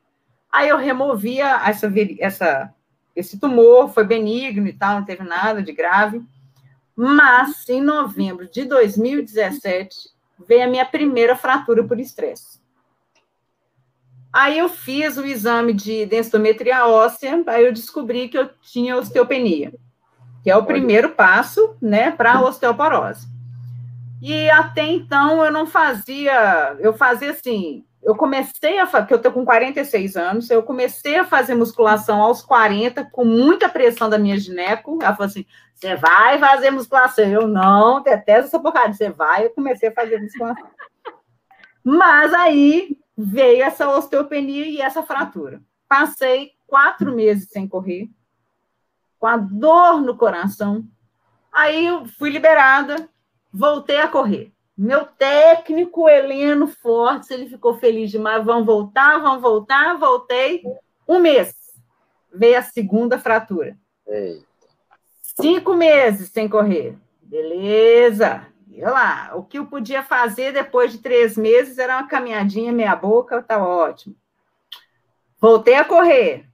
[0.51, 2.73] Aí eu removia essa, essa,
[3.15, 6.23] esse tumor, foi benigno e tal, não teve nada de grave.
[6.95, 10.09] Mas, em novembro de 2017,
[10.47, 12.59] veio a minha primeira fratura por estresse.
[14.33, 19.73] Aí eu fiz o exame de densitometria óssea, aí eu descobri que eu tinha osteopenia,
[20.41, 23.27] que é o primeiro passo, né, para a osteoporose.
[24.21, 29.17] E até então eu não fazia, eu fazia assim, eu comecei a fazer, que eu
[29.17, 34.17] estou com 46 anos, eu comecei a fazer musculação aos 40, com muita pressão da
[34.17, 34.99] minha gineco.
[35.01, 37.25] Ela falou assim: você vai fazer musculação.
[37.25, 38.93] Eu não, detesto essa porcaria.
[38.93, 40.69] Você vai, eu comecei a fazer musculação.
[41.83, 45.61] Mas aí veio essa osteopenia e essa fratura.
[45.87, 48.09] Passei quatro meses sem correr,
[49.19, 50.87] com a dor no coração.
[51.51, 53.09] Aí eu fui liberada,
[53.51, 54.53] voltei a correr.
[54.83, 58.43] Meu técnico, Heleno Fortes, ele ficou feliz demais.
[58.43, 59.95] Vão voltar, vão voltar.
[59.99, 60.63] Voltei
[61.07, 61.55] um mês.
[62.33, 63.77] Veio a segunda fratura.
[64.07, 64.43] Eita.
[65.21, 66.97] Cinco meses sem correr.
[67.21, 68.47] Beleza.
[68.71, 72.95] E lá, o que eu podia fazer depois de três meses era uma caminhadinha meia
[72.95, 74.15] boca, tá ótimo.
[75.39, 76.49] Voltei a correr.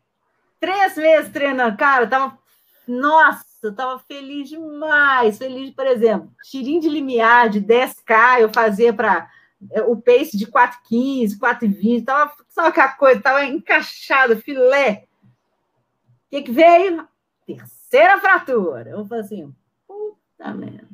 [0.60, 2.38] Três meses treinando, cara, tava,
[2.86, 8.94] nossa, eu tava feliz demais, feliz, por exemplo, tirinho de limiar de 10K, eu fazia
[8.94, 9.30] para
[9.72, 15.06] é, o pace de 4,15, 4,20, tava só aquela coisa, tava encaixado, filé.
[15.24, 17.08] O que, que veio?
[17.46, 18.90] Terceira fratura.
[18.90, 19.56] Eu falei assim,
[19.88, 20.88] puta merda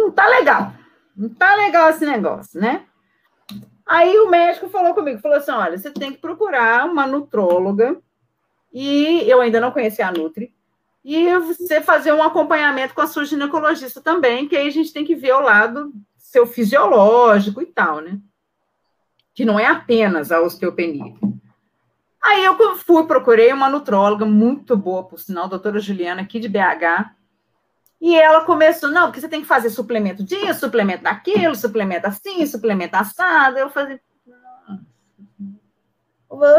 [0.00, 0.72] não tá legal.
[1.16, 2.86] Não tá legal esse negócio, né?
[3.84, 8.00] Aí o médico falou comigo, falou assim, olha, você tem que procurar uma nutróloga,
[8.72, 10.54] e eu ainda não conhecia a Nutri,
[11.04, 15.04] e você fazer um acompanhamento com a sua ginecologista também, que aí a gente tem
[15.04, 18.18] que ver o lado seu fisiológico e tal, né?
[19.34, 21.14] Que não é apenas a osteopenia.
[22.22, 27.14] Aí eu fui, procurei uma nutróloga muito boa, por sinal, doutora Juliana, aqui de BH,
[28.00, 32.46] e ela começou, não, porque você tem que fazer suplemento disso, suplemento daquilo, suplemento assim,
[32.46, 33.58] suplemento assado.
[33.58, 34.00] Eu falei,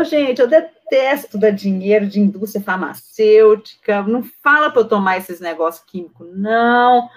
[0.04, 5.84] gente, eu detesto dar dinheiro de indústria farmacêutica, não fala para eu tomar esses negócios
[5.86, 7.10] químicos, não.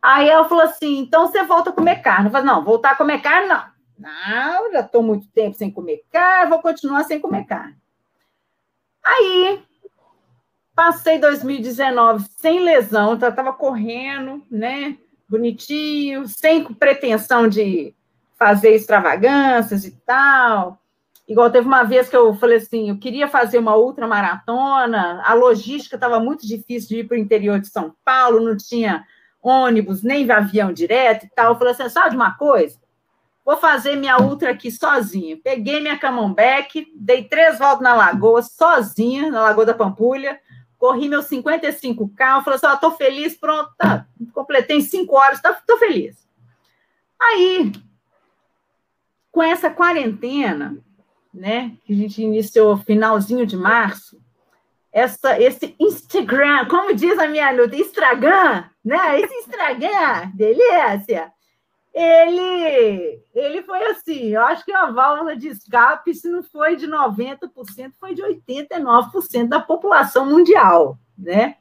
[0.00, 2.26] Aí ela falou assim, então você volta a comer carne.
[2.26, 3.64] Eu falei, não, voltar a comer carne, não.
[3.98, 7.76] Não, já estou muito tempo sem comer carne, vou continuar sem comer carne.
[9.04, 9.62] Aí
[10.80, 14.96] Passei 2019 sem lesão, já estava correndo, né?
[15.28, 17.94] Bonitinho, sem pretensão de
[18.38, 20.79] fazer extravagâncias e tal.
[21.30, 25.94] Igual teve uma vez que eu falei assim, eu queria fazer uma ultramaratona, a logística
[25.94, 29.06] estava muito difícil de ir para o interior de São Paulo, não tinha
[29.40, 31.52] ônibus, nem avião direto e tal.
[31.52, 32.76] Eu falei assim, sabe de uma coisa?
[33.44, 35.38] Vou fazer minha ultra aqui sozinha.
[35.40, 40.36] Peguei minha camombeck, dei três voltas na lagoa, sozinha, na Lagoa da Pampulha,
[40.76, 45.40] corri meus 55K, eu falei assim, ó, tô feliz, pronto, tá, completei em 5 horas,
[45.40, 46.26] tá, feliz.
[47.20, 47.70] Aí,
[49.30, 50.76] com essa quarentena,
[51.32, 54.20] né, que a gente iniciou finalzinho de março,
[54.92, 61.32] essa, esse Instagram, como diz a minha luta, Instagram, né, esse Instagram, delícia,
[61.92, 66.86] ele, ele foi assim, eu acho que a válvula de escape, se não foi de
[66.86, 67.48] 90%,
[67.98, 71.56] foi de 89% da população mundial, né?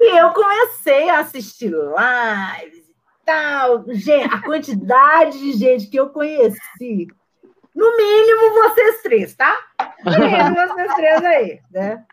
[0.00, 6.10] E eu comecei a assistir lives e tal, gente, a quantidade de gente que eu
[6.10, 7.08] conheci,
[7.82, 9.56] no mínimo vocês três, tá?
[10.04, 12.04] No mínimo vocês três aí, né?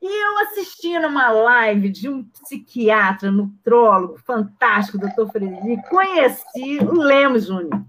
[0.00, 7.46] E eu assistindo uma live de um psiquiatra, nutrólogo fantástico, doutor Frederico, conheci o Lemos
[7.46, 7.84] Júnior.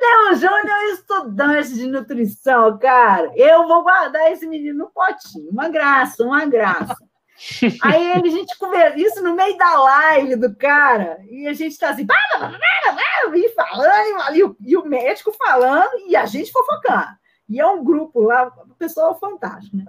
[0.00, 3.32] Lemos Júnior é estudante de nutrição, cara.
[3.34, 5.50] Eu vou guardar esse menino no potinho.
[5.50, 6.96] Uma graça, uma graça.
[7.82, 11.90] Aí a gente conversa isso no meio da live do cara, e a gente tá
[11.90, 12.06] assim,
[13.34, 17.18] e falando, e o, e o médico falando, e a gente fofocando.
[17.48, 19.84] E é um grupo lá, o pessoal fantástico, né?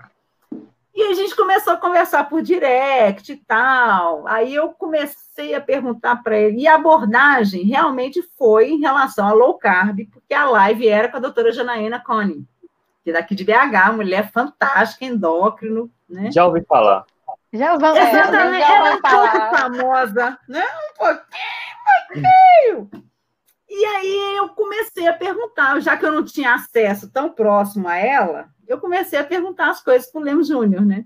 [0.93, 4.27] E a gente começou a conversar por direct e tal.
[4.27, 6.61] Aí eu comecei a perguntar para ele.
[6.61, 11.15] E a abordagem realmente foi em relação a low carb, porque a live era com
[11.15, 12.45] a doutora Janaína Cone,
[13.03, 15.89] que é daqui de BH, mulher fantástica, endócrino.
[16.09, 16.29] Né?
[16.29, 17.05] Já ouvi falar.
[17.53, 20.63] Já vamos Exatamente, ela é um pouco famosa, né?
[20.63, 21.25] Um pouquinho,
[21.81, 23.11] um pouquinho.
[23.69, 27.97] E aí eu comecei a perguntar, já que eu não tinha acesso tão próximo a
[27.97, 31.05] ela, eu comecei a perguntar as coisas para o Lemos Júnior, né?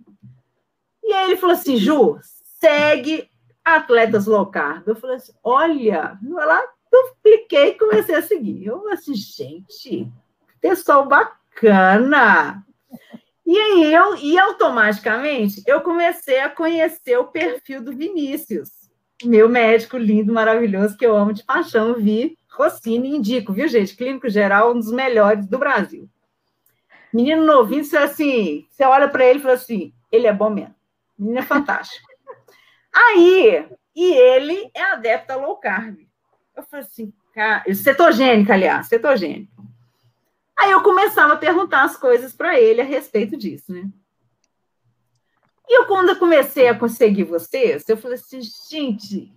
[1.03, 2.19] E aí ele falou assim, Ju,
[2.59, 3.29] segue
[3.63, 4.87] atletas low carb.
[4.87, 8.65] Eu falei assim, olha, lá, eu cliquei e comecei a seguir.
[8.65, 10.11] Eu falei assim, gente,
[10.59, 12.63] pessoal bacana.
[13.45, 18.69] E aí eu, e automaticamente, eu comecei a conhecer o perfil do Vinícius,
[19.23, 23.95] meu médico lindo, maravilhoso, que eu amo de paixão, vi Rossini, indico, viu, gente?
[23.95, 26.09] Clínico geral, um dos melhores do Brasil.
[27.13, 30.75] Menino novinho, você assim, você olha para ele e fala assim, ele é bom mesmo.
[31.17, 32.07] Menino é fantástico.
[32.93, 35.97] Aí, e ele é adepto a low carb.
[36.55, 39.51] Eu falei assim, cara, cetogênica, aliás, cetogênica.
[40.57, 43.89] Aí eu começava a perguntar as coisas para ele a respeito disso, né?
[45.67, 48.39] E eu, quando eu comecei a conseguir vocês, eu falei assim,
[48.69, 49.33] gente,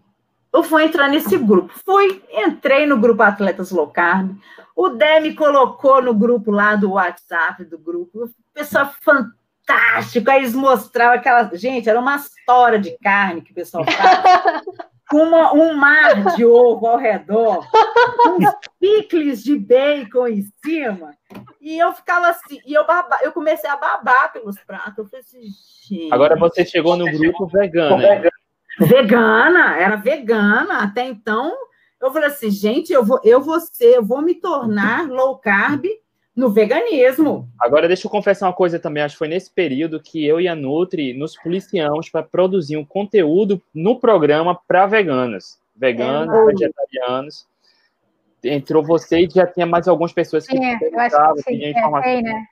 [0.53, 1.73] eu vou entrar nesse grupo.
[1.85, 4.37] Fui, entrei no grupo Atletas Low Carb.
[4.77, 8.31] O Dé me colocou no grupo lá do WhatsApp do grupo.
[8.55, 10.31] Pessoal fantástico.
[10.31, 11.51] Aí eles mostravam aquela.
[11.57, 13.85] Gente, era uma história de carne que o pessoal
[15.11, 15.23] faz.
[15.23, 17.67] Uma, um mar de ovo ao redor,
[18.27, 21.15] uns picles de bacon em cima.
[21.61, 24.99] E eu ficava assim, e eu, baba, eu comecei a babar pelos pratos.
[24.99, 25.43] Eu falei assim,
[25.89, 26.13] gente.
[26.13, 27.99] Agora você chegou no grupo vegano.
[27.99, 28.29] Né?
[28.81, 30.83] Vegana, era vegana.
[30.83, 31.57] Até então,
[32.01, 35.85] eu falei assim, gente, eu vou, eu vou ser, eu vou me tornar low carb
[36.39, 37.51] no veganismo.
[37.61, 39.03] Agora, deixa eu confessar uma coisa também.
[39.03, 42.85] Acho que foi nesse período que eu e a Nutri nos policiamos para produzir um
[42.85, 47.45] conteúdo no programa para veganos, veganos, é, vegetarianos.
[48.45, 52.23] Entrou você e já tinha mais algumas pessoas que é, eu acho que sim, é,
[52.23, 52.47] né?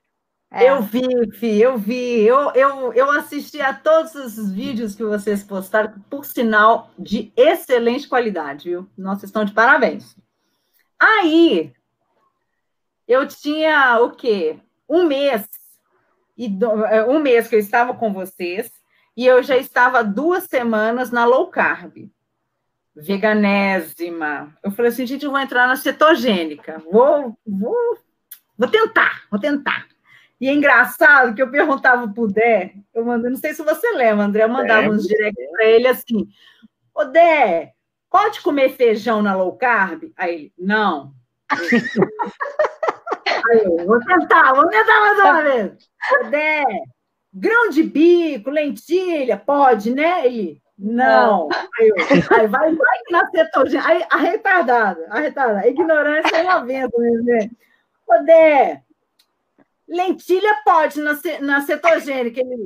[0.50, 0.68] É.
[0.68, 2.26] Eu vi, Fih, eu vi.
[2.26, 8.08] Eu, eu, eu assisti a todos os vídeos que vocês postaram, por sinal de excelente
[8.08, 8.88] qualidade, viu?
[8.98, 10.16] Nossa, estão de parabéns.
[10.98, 11.72] Aí,
[13.06, 14.58] eu tinha o quê?
[14.88, 15.48] Um mês,
[16.36, 16.46] e
[16.90, 18.70] é, um mês que eu estava com vocês,
[19.16, 22.10] e eu já estava duas semanas na low carb,
[22.94, 24.54] veganésima.
[24.62, 27.98] Eu falei assim, gente, eu vou entrar na cetogênica, vou, vou,
[28.58, 29.86] vou tentar, vou tentar.
[30.40, 34.26] E é engraçado que eu perguntava pro Dé, eu mando, não sei se você lembra,
[34.26, 36.28] André, eu mandava é, uns directs para ele assim:
[36.94, 37.72] Ô Dé,
[38.10, 40.12] pode comer feijão na low carb?
[40.16, 41.14] Aí ele, não.
[43.50, 45.90] Aí vou tentar, vou tentar mais uma vez.
[46.30, 46.64] Dé,
[47.32, 50.26] grão de bico, lentilha, pode, né?
[50.26, 51.48] Ele, não.
[51.78, 51.96] Aí, eu,
[52.36, 53.88] aí vai, vai na cetogênica.
[53.88, 56.90] Aí a retardada, a retardada, a ignorância é uma venda
[57.22, 57.50] né?
[58.06, 58.82] Ô, Dé,
[59.88, 62.40] lentilha pode na, na cetogênica.
[62.40, 62.62] Ele,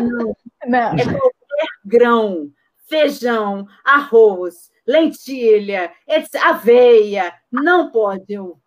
[0.00, 0.36] não.
[0.66, 0.94] não.
[0.94, 2.50] É qualquer grão,
[2.88, 5.92] feijão, arroz, lentilha,
[6.44, 8.32] aveia, não pode.
[8.32, 8.58] Eu,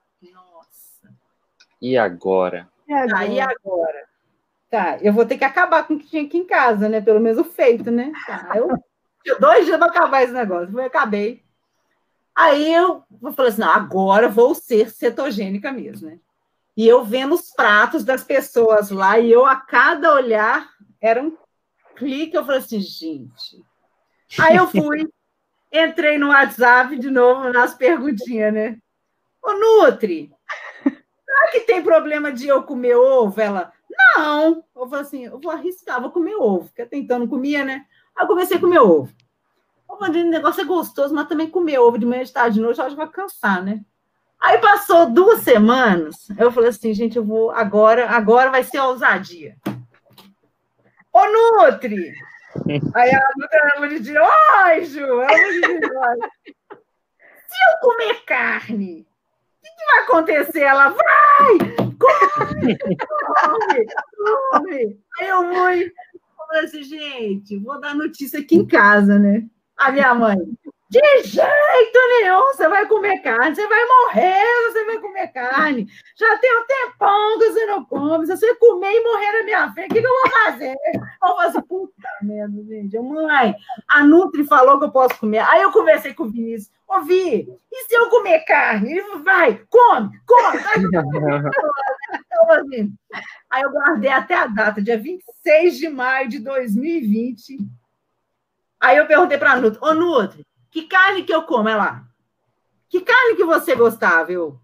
[1.81, 2.69] e agora?
[2.87, 4.05] Tá, e agora?
[4.69, 7.01] Tá, eu vou ter que acabar com o que tinha aqui em casa, né?
[7.01, 8.11] Pelo menos o feito, né?
[8.25, 8.69] Tá, eu
[9.39, 10.77] dois dias para acabar esse negócio.
[10.77, 11.43] Eu acabei.
[12.35, 13.03] Aí eu
[13.35, 16.19] falei assim: não, agora vou ser cetogênica mesmo, né?
[16.75, 20.69] E eu vendo os pratos das pessoas lá, e eu a cada olhar
[21.01, 21.35] era um
[21.95, 23.63] clique, eu falei assim, gente.
[24.39, 25.07] Aí eu fui,
[25.71, 28.77] entrei no WhatsApp de novo nas perguntinhas, né?
[29.43, 30.31] Ô, Nutri,
[31.31, 33.39] Será que tem problema de eu comer ovo?
[33.39, 34.65] Ela, não.
[34.75, 37.85] Eu falei assim, eu vou arriscar, vou comer ovo, porque até então não comia, né?
[38.13, 39.09] Aí eu comecei a comer ovo.
[39.89, 42.61] Eu falei, o negócio é gostoso, mas também comer ovo de manhã, de tarde, de
[42.61, 43.79] noite, eu acho que vai cansar, né?
[44.41, 48.89] Aí passou duas semanas, eu falei assim, gente, eu vou agora, agora vai ser a
[48.89, 49.55] ousadia.
[51.13, 52.13] Ô, Nutri!
[52.93, 55.07] Aí a Nutri era muito de oi, Ju!
[57.47, 59.07] Se eu comer carne,
[59.61, 60.61] que, que, vai acontecer?
[60.61, 61.57] Ela vai!
[61.99, 62.77] Come!
[62.77, 63.85] Come!
[64.51, 64.99] Come!
[65.19, 65.43] Aí eu
[66.37, 69.45] falei assim, gente, vou dar notícia aqui em casa, né?
[69.77, 70.37] A minha mãe,
[70.91, 75.87] de jeito nenhum você vai comer carne, você vai morrer, você vai comer carne.
[76.17, 78.27] Já tem um tempão que você não come.
[78.27, 80.75] Se você comer e morrer na minha frente, o que, que eu vou fazer?
[80.93, 82.99] Eu vou fazer, puta merda, gente.
[82.99, 83.55] Mãe,
[83.87, 85.39] a Nutri falou que eu posso comer.
[85.39, 86.69] Aí eu conversei com o Vinícius.
[86.85, 88.91] Ouvi, e se eu comer carne?
[88.91, 90.57] Ele vai, come, come.
[90.57, 92.93] Então, assim,
[93.49, 97.59] aí eu guardei até a data, dia 26 de maio de 2020.
[98.77, 101.69] Aí eu perguntei para a Nutri, ô Nutri, que carne que eu como?
[101.69, 102.03] Ela,
[102.89, 104.31] que carne que você gostava?
[104.31, 104.59] Eu,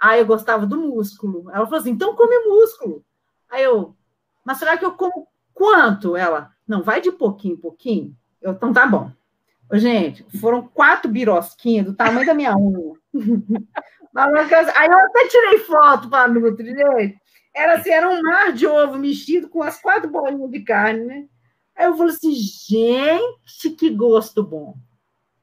[0.00, 1.50] ah, eu gostava do músculo.
[1.50, 3.04] Ela falou assim, então come músculo.
[3.50, 3.94] Aí eu,
[4.44, 6.16] mas será que eu como quanto?
[6.16, 8.16] Ela, não, vai de pouquinho em pouquinho.
[8.40, 9.10] Eu, então tá bom.
[9.72, 12.94] Gente, foram quatro birosquinhas do tamanho da minha unha.
[14.74, 17.20] Aí eu até tirei foto para a Nutri, gente.
[17.54, 21.26] Era assim, era um mar de ovo mexido com as quatro bolinhas de carne, né?
[21.76, 24.76] Aí eu falei assim, gente, que gosto bom.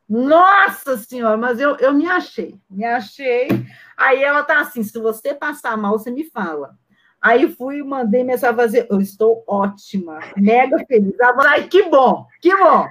[0.07, 3.47] Nossa Senhora, mas eu, eu me achei, me achei.
[3.95, 6.77] Aí ela tá assim: se você passar mal, você me fala.
[7.21, 8.87] Aí fui mandei mensagem fazer.
[8.89, 11.19] Eu estou ótima, mega feliz.
[11.19, 12.87] Ela falou, ai, que bom, que bom.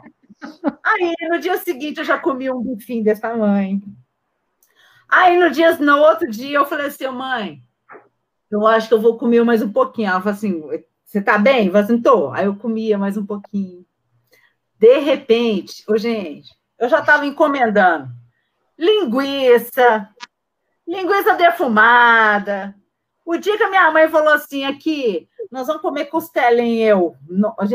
[0.85, 3.81] Aí no dia seguinte eu já comi um bifinho desse tamanho.
[5.09, 7.63] Aí no dia, no outro dia eu falei assim, mãe,
[8.51, 10.11] eu acho que eu vou comer mais um pouquinho.
[10.11, 10.63] Ela falou assim,
[11.05, 11.67] você tá bem?
[11.67, 12.31] Eu falei assim, tô.
[12.31, 13.87] Aí eu comia mais um pouquinho.
[14.79, 18.17] De repente, oh, gente, eu já estava encomendando
[18.79, 20.09] linguiça,
[20.87, 22.75] linguiça defumada.
[23.25, 27.17] O dia que a minha mãe falou assim, aqui, nós vamos comer costelinha, eu,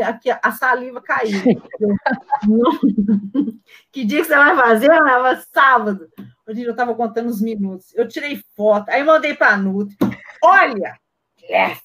[0.06, 1.42] aqui, a saliva caiu.
[3.92, 4.90] que dia que você vai fazer?
[4.90, 6.08] Ela sábado.
[6.48, 7.94] Hoje eu estava contando os minutos.
[7.94, 9.96] Eu tirei foto, aí mandei para a Nutri.
[10.42, 10.98] Olha!
[11.42, 11.80] Yes!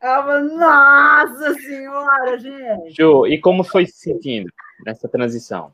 [0.00, 2.94] Ela nossa senhora, gente!
[2.96, 4.50] Ju, e como foi se sentindo
[4.84, 5.72] nessa transição?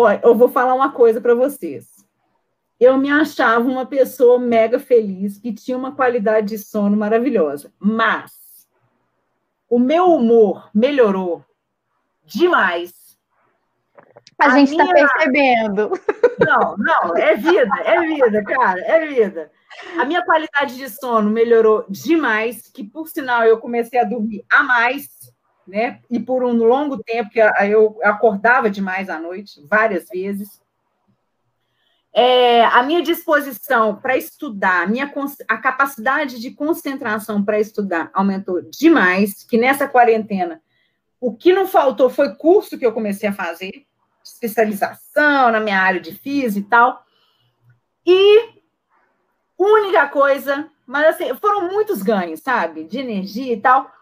[0.00, 2.06] Olha, eu vou falar uma coisa para vocês.
[2.80, 8.66] Eu me achava uma pessoa mega feliz, que tinha uma qualidade de sono maravilhosa, mas
[9.68, 11.44] o meu humor melhorou
[12.24, 12.94] demais.
[14.38, 14.94] A, a gente está minha...
[14.94, 15.90] percebendo.
[16.38, 19.52] Não, não, é vida, é vida, cara, é vida.
[19.98, 24.62] A minha qualidade de sono melhorou demais, que por sinal eu comecei a dormir a
[24.62, 25.10] mais,
[25.66, 26.00] né?
[26.10, 30.60] E por um longo tempo que eu acordava demais à noite, várias vezes.
[32.12, 35.12] É, a minha disposição para estudar, a, minha,
[35.48, 40.60] a capacidade de concentração para estudar aumentou demais, que nessa quarentena
[41.20, 43.84] o que não faltou foi curso que eu comecei a fazer,
[44.24, 47.04] especialização na minha área de física e tal.
[48.06, 48.60] E
[49.58, 52.84] única coisa, mas assim, foram muitos ganhos, sabe?
[52.84, 53.92] De energia e tal.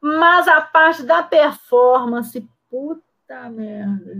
[0.00, 4.14] Mas a parte da performance, puta merda.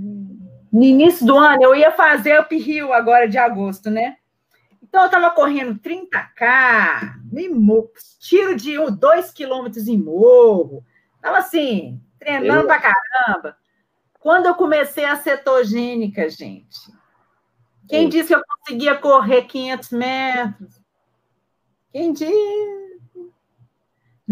[0.72, 4.16] No início do ano, eu ia fazer o Rio agora de agosto, né?
[4.82, 7.14] Então, eu estava correndo 30K,
[8.18, 10.84] tiro de 2 quilômetros em morro.
[11.16, 12.66] Estava assim, treinando eu...
[12.66, 13.56] pra caramba.
[14.18, 16.92] Quando eu comecei a cetogênica, gente,
[17.88, 20.80] quem disse que eu conseguia correr 500 metros?
[21.92, 22.89] Quem disse?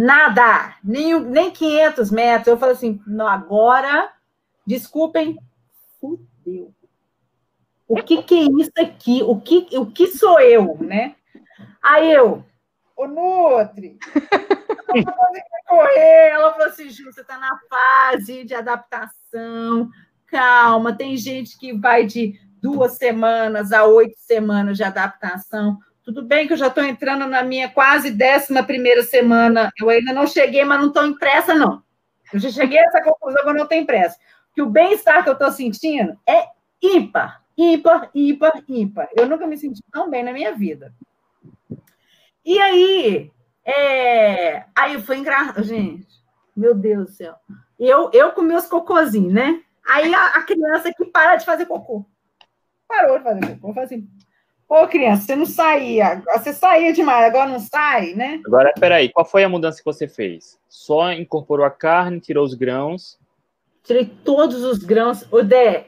[0.01, 2.47] Nada, nem, nem 500 metros.
[2.47, 4.13] Eu falei assim, não, agora,
[4.65, 5.37] desculpem,
[6.01, 6.73] fudeu.
[7.89, 9.25] O que, que é isso aqui?
[9.25, 11.17] O que, o que sou eu, né?
[11.83, 12.45] Aí eu,
[12.97, 13.99] ô Nutri,
[15.67, 16.29] correr.
[16.31, 19.91] Ela falou assim, Ju, você está na fase de adaptação,
[20.29, 25.77] calma, tem gente que vai de duas semanas a oito semanas de adaptação.
[26.09, 29.71] Tudo bem que eu já estou entrando na minha quase décima primeira semana.
[29.79, 31.83] Eu ainda não cheguei, mas não estou em pressa, não.
[32.33, 34.19] Eu já cheguei a essa conclusão eu não tenho pressa.
[34.55, 36.47] Que o bem-estar que eu estou sentindo é
[36.83, 39.11] ímpar, ímpar, ímpar, ímpar.
[39.15, 40.95] Eu nunca me senti tão bem na minha vida.
[42.43, 43.31] E aí,
[43.63, 44.65] é...
[44.75, 46.09] aí foi engraçado, gente.
[46.57, 47.35] Meu Deus do céu.
[47.79, 49.61] Eu, eu comi os cocôzinhos, né?
[49.87, 52.07] Aí a, a criança que para de fazer cocô
[52.89, 53.75] parou de fazer cocô.
[53.75, 54.09] Falei assim,
[54.69, 58.41] ô criança, você não saía, você saía demais, agora não sai, né?
[58.47, 60.59] Agora, peraí, qual foi a mudança que você fez?
[60.69, 63.19] Só incorporou a carne, tirou os grãos?
[63.83, 65.27] Tirei todos os grãos.
[65.33, 65.87] O Dé,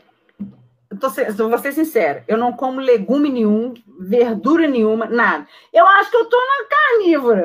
[0.91, 1.11] eu tô,
[1.49, 5.47] vou ser sincera, eu não como legume nenhum, verdura nenhuma, nada.
[5.73, 7.45] Eu acho que eu tô na carnívora.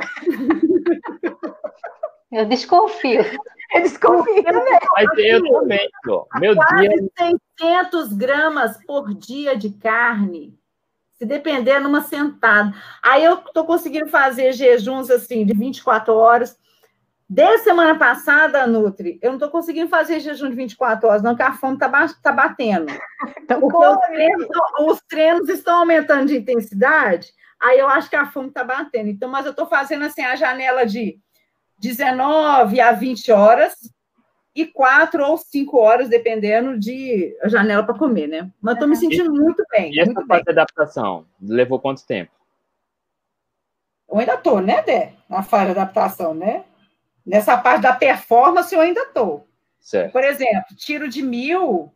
[2.32, 3.22] Eu desconfio.
[3.74, 4.80] Eu desconfio também.
[4.94, 6.28] Mas eu também, tô.
[6.40, 7.38] Meu Quase dia...
[7.60, 10.58] 600 gramas por dia de carne.
[11.18, 12.74] Se depender, numa sentada.
[13.01, 16.57] Aí eu estou conseguindo fazer jejuns assim de 24 horas.
[17.28, 21.41] Desde semana passada, Nutri, eu não estou conseguindo fazer jejum de 24 horas, não, porque
[21.41, 21.89] a fome está
[22.22, 22.86] tá batendo.
[23.41, 24.47] Então, os treinos,
[24.82, 27.28] os treinos estão aumentando de intensidade,
[27.59, 29.09] aí eu acho que a fome está batendo.
[29.09, 31.20] Então, mas eu estou fazendo assim a janela de
[31.80, 33.74] 19 a 20 horas
[34.56, 38.49] e 4 ou 5 horas, dependendo de janela para comer, né?
[38.62, 39.93] Mas estou me sentindo muito bem.
[39.93, 42.32] E essa muito fase de adaptação levou quanto tempo?
[44.10, 45.14] Eu ainda estou, né, Dé?
[45.30, 46.64] Na fase de adaptação, né?
[47.26, 49.45] Nessa parte da performance, eu ainda estou.
[50.10, 51.93] Por exemplo, tiro de mil,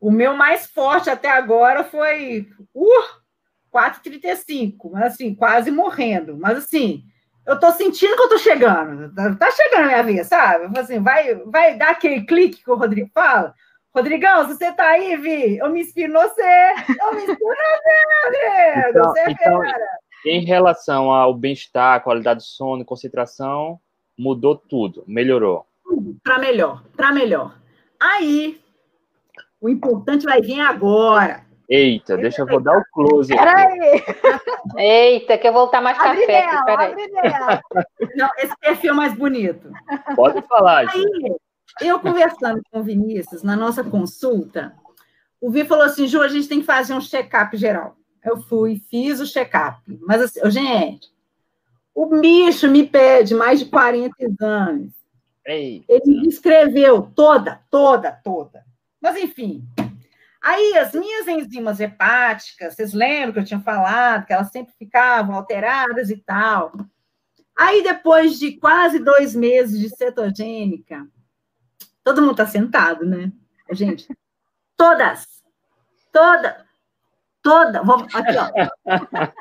[0.00, 3.04] o meu mais forte até agora foi uh,
[3.72, 6.38] 4,35, mas assim, quase morrendo.
[6.38, 7.04] Mas assim,
[7.46, 9.14] eu tô sentindo que eu tô chegando.
[9.38, 10.78] Tá chegando a minha vez, sabe?
[10.78, 13.54] Assim, vai, vai dar aquele clique que o Rodrigo fala.
[13.94, 16.42] Rodrigão, se você tá aí, Vi, eu me inspiro no você.
[16.42, 18.90] Eu me inspiro no você, Rodrigo.
[18.90, 19.62] Então, você é então,
[20.26, 23.80] em relação ao bem-estar, qualidade de sono, concentração,
[24.18, 25.64] mudou tudo, melhorou.
[26.24, 27.56] Para melhor, para melhor.
[27.98, 28.60] Aí,
[29.60, 31.45] o importante vai vir agora.
[31.68, 33.34] Eita, deixa eu vou dar o close.
[33.34, 34.02] Peraí.
[34.76, 36.26] Eita, que eu vou voltar mais Abre café.
[36.26, 36.92] dela, aqui, peraí.
[36.92, 37.62] abre dela.
[38.14, 39.70] Não, esse perfil é mais bonito.
[40.14, 41.02] Pode falar, Ju.
[41.80, 44.74] Aí, eu conversando com o Vinícius na nossa consulta,
[45.40, 47.96] o Vi falou assim: Ju, a gente tem que fazer um check-up geral.
[48.24, 49.80] Eu fui, fiz o check-up.
[50.06, 51.08] Mas, assim, ô, gente,
[51.94, 54.92] o bicho me pede mais de 40 exames.
[55.44, 55.84] Eita.
[55.88, 58.64] Ele me escreveu toda, toda, toda.
[59.00, 59.64] Mas, enfim.
[60.46, 65.34] Aí, as minhas enzimas hepáticas, vocês lembram que eu tinha falado que elas sempre ficavam
[65.34, 66.70] alteradas e tal.
[67.58, 71.04] Aí, depois de quase dois meses de cetogênica,
[72.04, 73.32] todo mundo está sentado, né?
[73.72, 74.06] Gente,
[74.78, 75.26] todas,
[76.12, 76.64] todas,
[77.42, 78.52] todas, vamos, aqui, ó.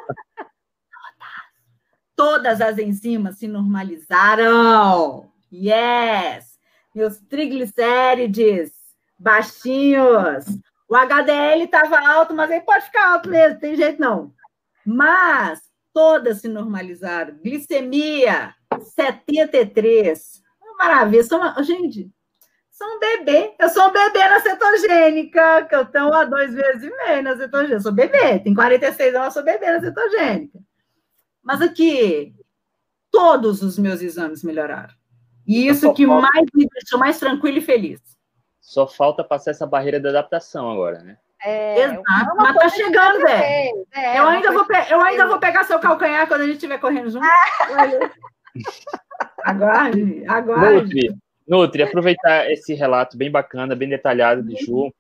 [2.16, 5.30] Todas as enzimas se normalizaram.
[5.54, 6.58] Yes!
[6.96, 8.72] Meus triglicérides
[9.20, 10.46] baixinhos.
[10.88, 14.34] O HDL estava alto, mas aí pode ficar alto mesmo, tem jeito não.
[14.86, 15.62] Mas
[15.94, 17.40] todas se normalizaram.
[17.44, 18.54] Glicemia,
[18.96, 20.44] 73.
[20.62, 21.24] Uma maravilha.
[21.24, 21.64] Sou uma...
[21.64, 22.12] Gente,
[22.70, 23.56] sou um bebê.
[23.58, 27.36] Eu sou um bebê na cetogênica, que eu estou há dois meses e meio na
[27.36, 27.76] cetogênica.
[27.76, 30.60] Eu sou bebê, tem 46 anos, eu sou bebê na cetogênica.
[31.42, 32.36] Mas aqui,
[33.12, 34.94] todos os meus exames melhoraram.
[35.48, 38.02] E isso que mais me deixou mais tranquilo e feliz.
[38.66, 41.18] Só falta passar essa barreira da adaptação agora, né?
[41.44, 43.88] É, Exato, mas tá coisa chegando, velho.
[43.94, 47.12] é, eu, ainda vou eu ainda vou pegar seu calcanhar quando a gente estiver correndo
[47.12, 47.26] junto.
[49.44, 50.82] Aguarde, aguarde.
[50.82, 51.16] Nutri,
[51.48, 54.92] Nutri, aproveitar esse relato bem bacana, bem detalhado de Ju.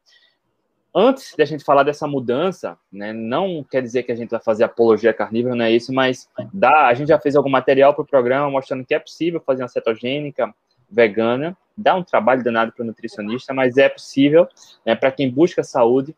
[0.94, 4.64] Antes da gente falar dessa mudança, né, não quer dizer que a gente vai fazer
[4.64, 8.08] apologia carnívora, não é isso, mas dá, a gente já fez algum material para o
[8.08, 10.54] programa mostrando que é possível fazer uma cetogênica
[10.90, 14.48] vegana, dá um trabalho danado para o nutricionista, mas é possível
[14.86, 16.16] né, para quem busca saúde,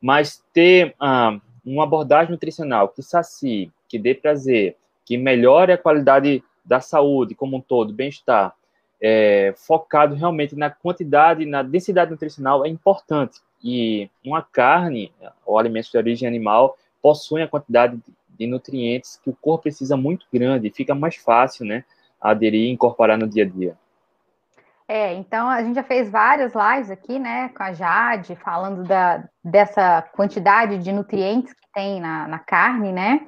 [0.00, 6.42] mas ter ah, uma abordagem nutricional que sacie, que dê prazer, que melhore a qualidade
[6.64, 8.54] da saúde como um todo, bem-estar,
[9.00, 13.40] é, focado realmente na quantidade, na densidade nutricional é importante.
[13.62, 15.12] E uma carne
[15.46, 17.98] ou alimentos de origem animal possuem a quantidade
[18.28, 21.84] de nutrientes que o corpo precisa muito grande, fica mais fácil, né,
[22.20, 23.76] aderir e incorporar no dia a dia.
[24.90, 29.22] É, então a gente já fez várias lives aqui, né, com a Jade, falando da,
[29.44, 33.20] dessa quantidade de nutrientes que tem na, na carne, né?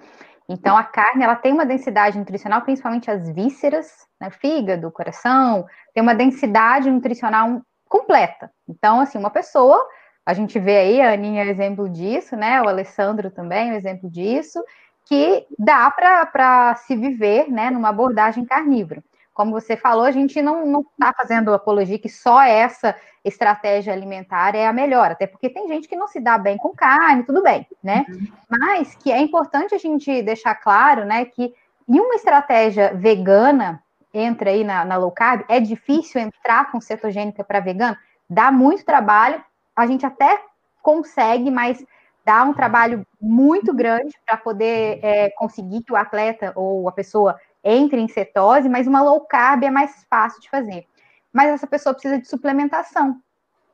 [0.49, 3.89] Então a carne ela tem uma densidade nutricional, principalmente as vísceras,
[4.19, 8.51] né, fígado, coração, tem uma densidade nutricional completa.
[8.67, 9.87] Então, assim, uma pessoa,
[10.25, 12.63] a gente vê aí, a Aninha é exemplo disso, né?
[12.63, 14.65] O Alessandro também é exemplo disso,
[15.07, 19.03] que dá para se viver, né, numa abordagem carnívora
[19.41, 24.66] como você falou, a gente não está fazendo apologia que só essa estratégia alimentar é
[24.66, 27.66] a melhor, até porque tem gente que não se dá bem com carne, tudo bem,
[27.82, 28.05] né?
[28.11, 28.26] Uhum.
[28.51, 31.55] Mas que é importante a gente deixar claro, né, que
[31.88, 33.82] em uma estratégia vegana,
[34.12, 37.97] entra aí na, na low carb, é difícil entrar com cetogênica para vegano,
[38.28, 39.43] dá muito trabalho,
[39.74, 40.38] a gente até
[40.82, 41.82] consegue, mas
[42.26, 47.41] dá um trabalho muito grande para poder é, conseguir que o atleta ou a pessoa
[47.63, 50.87] entre em cetose, mas uma low carb é mais fácil de fazer.
[51.33, 53.21] Mas essa pessoa precisa de suplementação.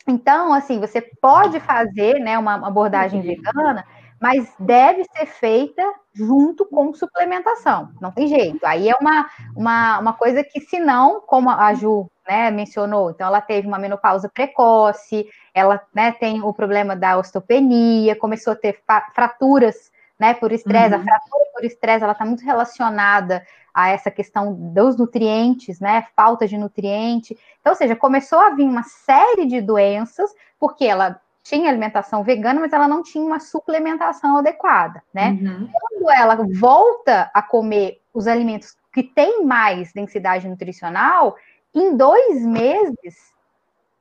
[0.07, 3.85] Então, assim, você pode fazer né, uma abordagem vegana,
[4.21, 5.83] mas deve ser feita
[6.15, 7.91] junto com suplementação.
[8.01, 8.65] Não tem jeito.
[8.65, 13.27] Aí é uma, uma, uma coisa que, se não, como a Ju né, mencionou, então
[13.27, 18.81] ela teve uma menopausa precoce, ela né, tem o problema da osteopenia, começou a ter
[19.15, 21.01] fraturas né, por estresse, uhum.
[21.01, 23.45] a fratura por estresse, ela está muito relacionada
[23.77, 27.39] a essa questão dos nutrientes, né, falta de nutriente.
[27.61, 32.59] Então, ou seja, começou a vir uma série de doenças, porque ela tinha alimentação vegana,
[32.59, 35.29] mas ela não tinha uma suplementação adequada, né?
[35.29, 35.69] Uhum.
[35.71, 41.37] Quando ela volta a comer os alimentos que têm mais densidade nutricional,
[41.75, 43.35] em dois meses,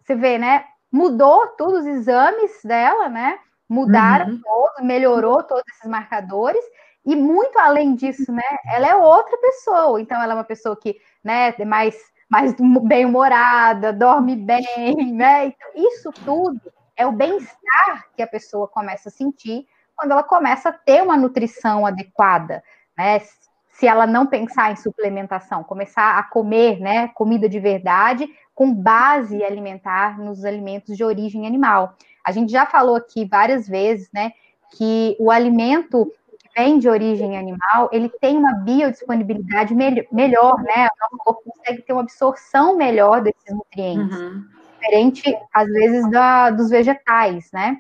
[0.02, 0.64] você vê, né?
[0.90, 3.40] Mudou todos os exames dela, né?
[3.68, 4.42] Mudaram uhum.
[4.42, 6.64] todos, melhorou todos esses marcadores,
[7.06, 8.44] e muito além disso, né?
[8.66, 10.02] Ela é outra pessoa.
[10.02, 11.96] Então, ela é uma pessoa que, né, é mais,
[12.28, 14.66] mais bem-humorada, dorme bem,
[15.14, 15.48] né?
[15.48, 16.60] Então, isso tudo
[16.98, 21.16] é o bem-estar que a pessoa começa a sentir quando ela começa a ter uma
[21.16, 22.64] nutrição adequada,
[22.98, 23.22] né?
[23.70, 29.44] Se ela não pensar em suplementação, começar a comer, né, comida de verdade com base
[29.44, 31.94] alimentar nos alimentos de origem animal.
[32.26, 34.32] A gente já falou aqui várias vezes, né,
[34.72, 36.10] que o alimento
[36.56, 40.88] vem de origem animal, ele tem uma biodisponibilidade me melhor, né?
[40.88, 44.18] O nosso corpo consegue ter uma absorção melhor desses nutrientes.
[44.18, 47.78] Uhum diferente, às vezes, da, dos vegetais, né?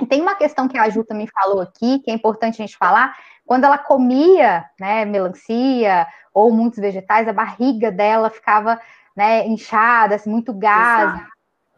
[0.00, 2.76] E tem uma questão que a Ju também falou aqui, que é importante a gente
[2.76, 3.16] falar,
[3.46, 8.78] quando ela comia, né, melancia ou muitos vegetais, a barriga dela ficava,
[9.16, 11.18] né, inchada, assim, muito gás,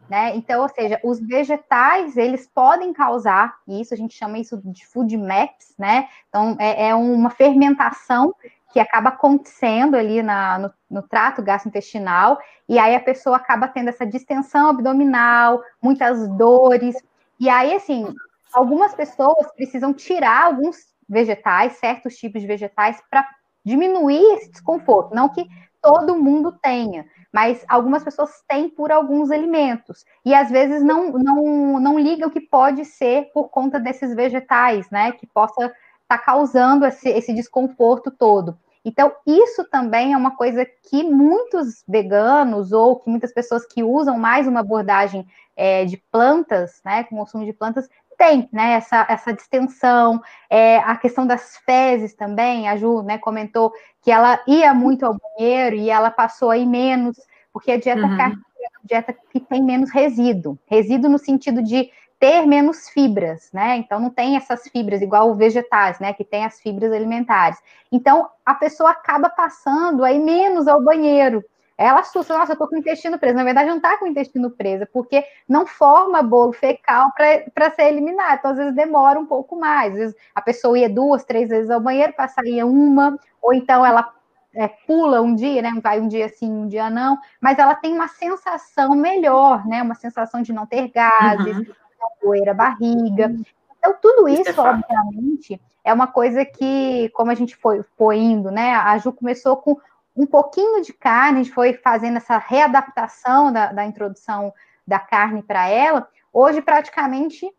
[0.09, 0.35] né?
[0.35, 5.15] Então, ou seja, os vegetais, eles podem causar isso, a gente chama isso de food
[5.17, 6.07] maps, né?
[6.27, 8.33] Então, é, é uma fermentação
[8.73, 13.89] que acaba acontecendo ali na, no, no, trato gastrointestinal, e aí a pessoa acaba tendo
[13.89, 16.95] essa distensão abdominal, muitas dores,
[17.39, 18.13] e aí, assim,
[18.53, 23.27] algumas pessoas precisam tirar alguns vegetais, certos tipos de vegetais, para
[23.65, 25.13] diminuir esse desconforto.
[25.13, 25.47] Não que
[25.81, 30.05] todo mundo tenha, mas algumas pessoas têm por alguns alimentos.
[30.25, 35.11] E às vezes não, não, não ligam que pode ser por conta desses vegetais, né?
[35.11, 35.75] Que possa estar
[36.07, 38.57] tá causando esse, esse desconforto todo.
[38.83, 44.17] Então, isso também é uma coisa que muitos veganos ou que muitas pessoas que usam
[44.17, 49.33] mais uma abordagem é, de plantas, né, com consumo de plantas, tem, né, essa, essa
[49.33, 55.05] distensão, é, a questão das fezes também, a Ju, né, comentou que ela ia muito
[55.05, 57.17] ao banheiro e ela passou aí menos,
[57.53, 58.17] porque a dieta uhum.
[58.17, 61.89] carnívora é uma dieta que tem menos resíduo, resíduo no sentido de
[62.19, 66.59] ter menos fibras, né, então não tem essas fibras igual vegetais, né, que tem as
[66.59, 67.57] fibras alimentares,
[67.89, 71.41] então a pessoa acaba passando aí menos ao banheiro,
[71.79, 73.37] ela assusta, nossa, eu tô com o intestino preso.
[73.37, 77.83] Na verdade, não tá com o intestino preso, porque não forma bolo fecal para ser
[77.83, 78.39] eliminado.
[78.39, 79.93] Então, às vezes, demora um pouco mais.
[79.93, 84.13] Às vezes, a pessoa ia duas, três vezes ao banheiro, passaria uma, ou então ela
[84.53, 85.71] é, pula um dia, né?
[85.81, 89.81] Vai um dia sim, um dia não, mas ela tem uma sensação melhor, né?
[89.81, 91.65] Uma sensação de não ter gases, uhum.
[91.65, 93.33] não doer a barriga.
[93.77, 98.17] Então, tudo isso, isso é obviamente, é uma coisa que, como a gente foi, foi
[98.17, 98.73] indo, né?
[98.75, 99.77] A Ju começou com
[100.19, 104.53] um pouquinho de carne, a gente foi fazendo essa readaptação da, da introdução
[104.85, 106.05] da carne para ela.
[106.33, 107.49] Hoje, praticamente,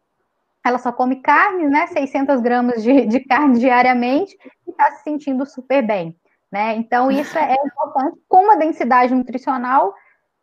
[0.62, 1.86] ela só come carne, né?
[1.86, 4.36] 600 gramas de, de carne diariamente
[4.66, 6.14] e está se sentindo super bem,
[6.52, 6.74] né?
[6.76, 9.94] Então, isso é, importante, com uma densidade nutricional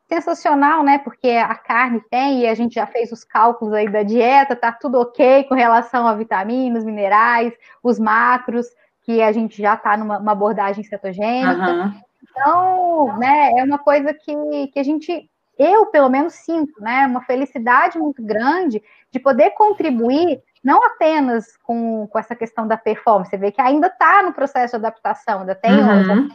[0.07, 0.97] sensacional, né?
[0.97, 4.71] Porque a carne tem, e a gente já fez os cálculos aí da dieta, tá
[4.71, 7.53] tudo ok com relação a vitaminas, minerais,
[7.83, 8.65] os macros,
[9.03, 11.71] que a gente já está numa abordagem cetogênica.
[11.71, 12.06] Uhum.
[12.23, 17.21] Então, né, é uma coisa que, que a gente, eu pelo menos sinto, né, uma
[17.21, 23.37] felicidade muito grande de poder contribuir não apenas com, com essa questão da performance, você
[23.37, 26.29] vê que ainda está no processo de adaptação, ainda tem uhum.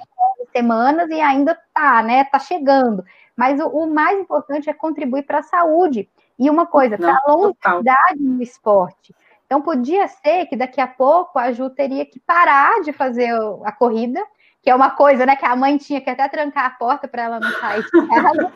[0.50, 3.04] semanas e ainda está, né, está chegando.
[3.36, 6.08] Mas o, o, mais importante é contribuir para a saúde.
[6.38, 9.14] E uma coisa, para a longevidade no esporte.
[9.44, 13.30] Então, podia ser que daqui a pouco a Ju teria que parar de fazer
[13.64, 14.20] a corrida,
[14.62, 17.22] que é uma coisa, né, que a mãe tinha que até trancar a porta para
[17.22, 18.52] ela não sair de casa.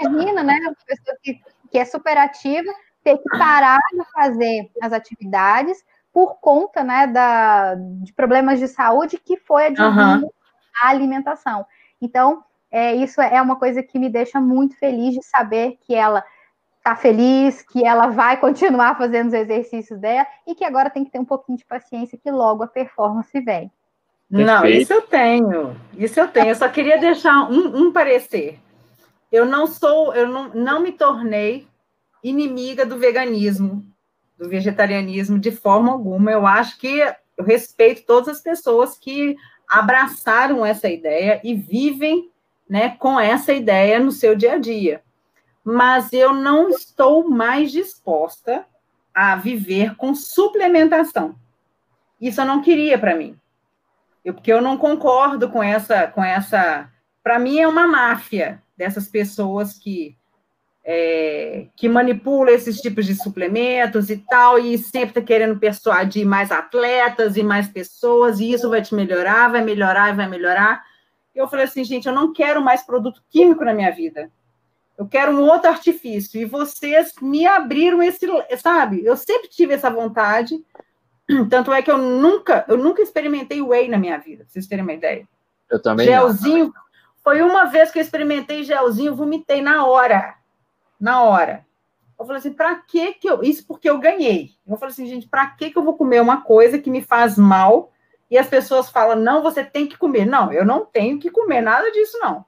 [0.00, 1.40] Imagina, né, uma pessoa que,
[1.70, 2.72] que é super ativa,
[3.04, 9.18] ter que parar de fazer as atividades por conta, né, da, de problemas de saúde
[9.18, 10.30] que foi advindo uhum.
[10.82, 11.64] a alimentação.
[12.00, 16.24] Então, é, isso é uma coisa que me deixa muito feliz de saber que ela
[16.82, 21.10] tá feliz, que ela vai continuar fazendo os exercícios dela e que agora tem que
[21.10, 23.70] ter um pouquinho de paciência que logo a performance vem.
[24.30, 26.48] Não, isso eu tenho, isso eu tenho.
[26.48, 28.58] Eu só queria deixar um, um parecer.
[29.30, 31.66] Eu não sou, eu não, não me tornei
[32.22, 33.84] inimiga do veganismo,
[34.38, 36.30] do vegetarianismo de forma alguma.
[36.30, 36.98] Eu acho que
[37.36, 39.36] eu respeito todas as pessoas que
[39.68, 42.30] abraçaram essa ideia e vivem
[42.68, 45.02] né, com essa ideia no seu dia a dia
[45.64, 48.66] mas eu não estou mais disposta
[49.14, 51.34] a viver com suplementação.
[52.20, 53.34] Isso eu não queria para mim.
[54.24, 56.90] Eu, porque eu não concordo com essa, com essa.
[57.22, 60.16] Para mim é uma máfia dessas pessoas que
[60.84, 66.52] é, que manipula esses tipos de suplementos e tal, e sempre está querendo persuadir mais
[66.52, 70.84] atletas e mais pessoas, e isso vai te melhorar, vai melhorar e vai melhorar.
[71.34, 74.30] Eu falei assim, gente, eu não quero mais produto químico na minha vida.
[74.96, 76.40] Eu quero um outro artifício.
[76.40, 78.26] E vocês me abriram esse,
[78.58, 79.04] sabe?
[79.04, 80.54] Eu sempre tive essa vontade.
[81.50, 84.84] Tanto é que eu nunca, eu nunca experimentei whey na minha vida, pra vocês terem
[84.84, 85.26] uma ideia.
[85.70, 86.06] Eu também.
[86.06, 86.66] Gelzinho.
[86.66, 86.84] Não.
[87.22, 90.34] Foi uma vez que eu experimentei gelzinho, vomitei na hora.
[91.00, 91.66] Na hora.
[92.18, 93.42] Eu falei assim, para que que eu.
[93.42, 94.50] Isso porque eu ganhei.
[94.66, 97.38] Eu falei assim, gente, para que que eu vou comer uma coisa que me faz
[97.38, 97.92] mal?
[98.30, 100.26] E as pessoas falam, não, você tem que comer.
[100.26, 102.44] Não, eu não tenho que comer nada disso, não.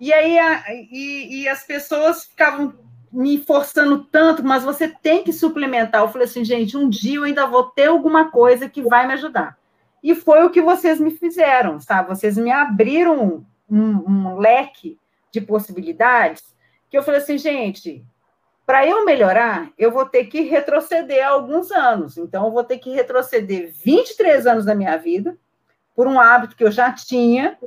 [0.00, 2.74] E aí a, e, e as pessoas ficavam
[3.12, 6.00] me forçando tanto, mas você tem que suplementar.
[6.00, 9.12] Eu falei assim, gente, um dia eu ainda vou ter alguma coisa que vai me
[9.12, 9.58] ajudar.
[10.02, 12.08] E foi o que vocês me fizeram, sabe?
[12.08, 14.98] Vocês me abriram um, um leque
[15.30, 16.52] de possibilidades
[16.90, 18.04] que eu falei assim, gente,
[18.66, 22.18] para eu melhorar, eu vou ter que retroceder alguns anos.
[22.18, 25.36] Então, eu vou ter que retroceder 23 anos da minha vida
[25.94, 27.58] por um hábito que eu já tinha,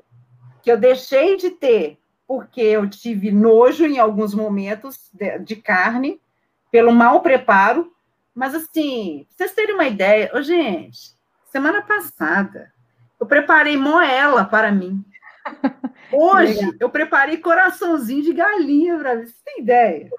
[0.62, 6.19] que eu deixei de ter porque eu tive nojo em alguns momentos de, de carne,
[6.71, 7.91] pelo mau preparo.
[8.34, 11.15] Mas, assim, pra vocês terem uma ideia, oh, gente,
[11.45, 12.71] semana passada,
[13.19, 15.03] eu preparei moela para mim.
[16.11, 20.09] Hoje eu preparei coraçãozinho de galinha para você tem ideia.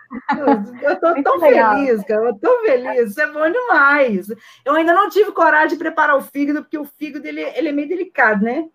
[0.83, 1.75] Eu, estou tão legal.
[1.75, 4.29] feliz, cara, eu tão feliz, isso é bom demais.
[4.65, 7.73] Eu ainda não tive coragem de preparar o fígado, porque o fígado ele, ele é
[7.73, 8.69] meio delicado, né?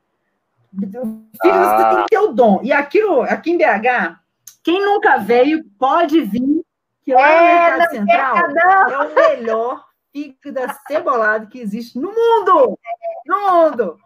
[0.73, 1.77] O fígado ah.
[1.77, 2.61] você tem que ter o dom.
[2.63, 4.19] E aqui, aqui em BH,
[4.63, 6.63] quem nunca veio pode vir,
[7.03, 12.77] que lá é, no Mercado Central é o melhor fígado cebolado que existe no mundo!
[13.25, 13.97] No mundo!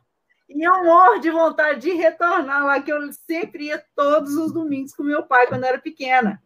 [0.50, 4.94] E eu morro de vontade de retornar lá, que eu sempre ia todos os domingos
[4.94, 6.42] com meu pai quando eu era pequena.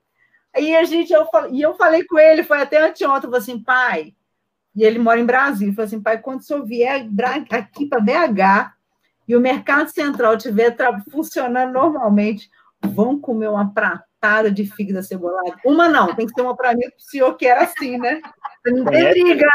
[0.55, 3.63] Aí a gente, eu, e eu falei com ele, foi até anteontem, eu falei assim,
[3.63, 4.15] pai,
[4.75, 7.07] e ele mora em Brasília, eu falei assim, pai, quando o senhor vier
[7.51, 8.78] aqui para BH
[9.29, 10.75] e o Mercado Central estiver
[11.11, 12.49] funcionando normalmente,
[12.81, 15.55] vão comer uma pratada de fígado cebolado.
[15.63, 18.19] Uma não, tem que ser uma para mim, o senhor quer assim, né?
[18.65, 19.45] Não tem briga,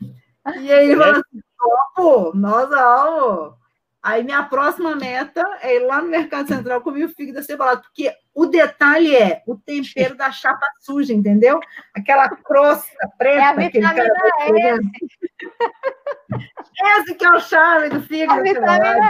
[0.00, 0.14] né?
[0.60, 3.57] E aí, ele falou assim, topo, nós vamos.
[4.02, 8.12] Aí minha próxima meta é ir lá no Mercado Central comer o fígado cebolado, porque
[8.32, 11.58] o detalhe é o tempero da chapa suja, entendeu?
[11.94, 12.88] Aquela crosta
[13.18, 13.40] preta.
[13.40, 14.78] É a vitamina cara
[17.00, 19.00] Esse que é o charme do fígado cebolado.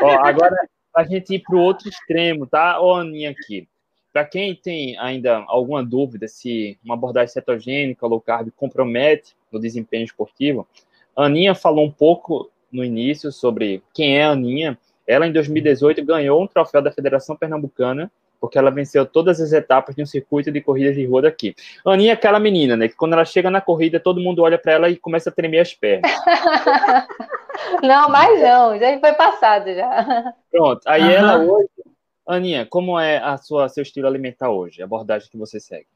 [0.00, 0.56] Ó, agora,
[0.94, 2.80] a gente ir para o outro extremo, tá?
[2.80, 3.68] Ô, Aninha aqui.
[4.10, 10.06] Para quem tem ainda alguma dúvida se uma abordagem cetogênica, low carb, compromete no desempenho
[10.06, 10.66] esportivo,
[11.14, 14.78] a Aninha falou um pouco no início sobre quem é a Aninha.
[15.06, 18.10] Ela, em 2018, ganhou um troféu da Federação Pernambucana,
[18.40, 21.54] porque ela venceu todas as etapas de um circuito de corridas de rua daqui.
[21.84, 24.72] Aninha é aquela menina, né, que quando ela chega na corrida, todo mundo olha para
[24.72, 26.10] ela e começa a tremer as pernas.
[27.82, 30.34] não, mas não, já foi passado já.
[30.50, 31.10] Pronto, aí uhum.
[31.10, 31.68] ela hoje...
[32.26, 35.86] Aninha, como é a sua seu estilo alimentar hoje, a abordagem que você segue?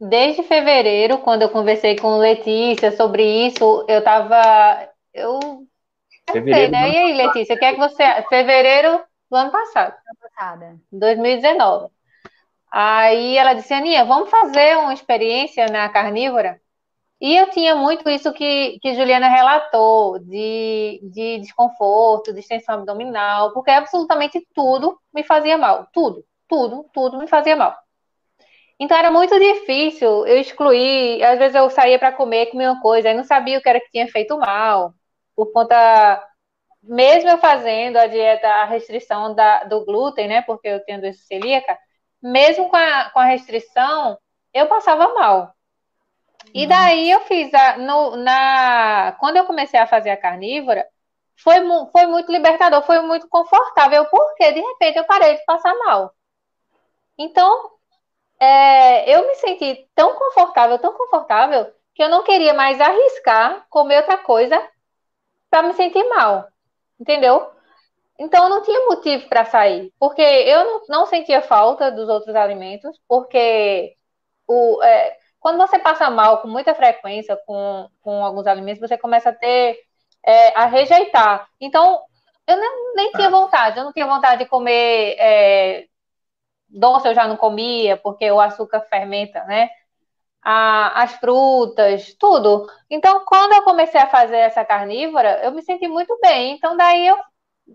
[0.00, 4.88] Desde fevereiro, quando eu conversei com Letícia sobre isso, eu estava
[5.18, 5.66] eu.
[6.30, 6.90] Fevereiro, sei, né?
[6.90, 8.04] E aí, Letícia, o que é que você.
[8.28, 9.94] Fevereiro do ano passado.
[10.06, 10.80] Ano passado.
[10.92, 11.90] 2019.
[12.70, 16.60] Aí ela disse, Aninha, vamos fazer uma experiência na carnívora?
[17.20, 23.52] E eu tinha muito isso que, que Juliana relatou, de, de desconforto, de extensão abdominal,
[23.52, 25.88] porque absolutamente tudo me fazia mal.
[25.92, 27.76] Tudo, tudo, tudo me fazia mal.
[28.78, 31.22] Então era muito difícil eu excluir.
[31.24, 33.80] Às vezes eu saía para comer, comia uma coisa, aí não sabia o que era
[33.80, 34.94] que tinha feito mal
[35.38, 36.28] por conta,
[36.82, 41.20] mesmo eu fazendo a dieta, a restrição da, do glúten, né, porque eu tenho doença
[41.28, 41.78] celíaca,
[42.20, 44.18] mesmo com a, com a restrição,
[44.52, 45.54] eu passava mal.
[46.52, 50.84] E daí eu fiz a, no, na quando eu comecei a fazer a carnívora,
[51.36, 51.56] foi,
[51.92, 56.12] foi muito libertador, foi muito confortável, porque de repente eu parei de passar mal.
[57.16, 57.70] Então,
[58.40, 63.98] é, eu me senti tão confortável, tão confortável, que eu não queria mais arriscar comer
[63.98, 64.60] outra coisa
[65.50, 66.48] para me sentir mal,
[67.00, 67.50] entendeu?
[68.18, 72.34] Então eu não tinha motivo para sair, porque eu não, não, sentia falta dos outros
[72.34, 73.94] alimentos, porque
[74.46, 79.30] o, é, quando você passa mal com muita frequência com, com alguns alimentos, você começa
[79.30, 79.78] a ter
[80.26, 81.48] é, a rejeitar.
[81.60, 82.02] Então
[82.46, 85.86] eu nem, nem tinha vontade, eu não tinha vontade de comer é,
[86.68, 89.70] doce, eu já não comia, porque o açúcar fermenta, né?
[90.42, 92.66] A, as frutas, tudo.
[92.90, 96.54] Então, quando eu comecei a fazer essa carnívora, eu me senti muito bem.
[96.54, 97.16] Então, daí eu,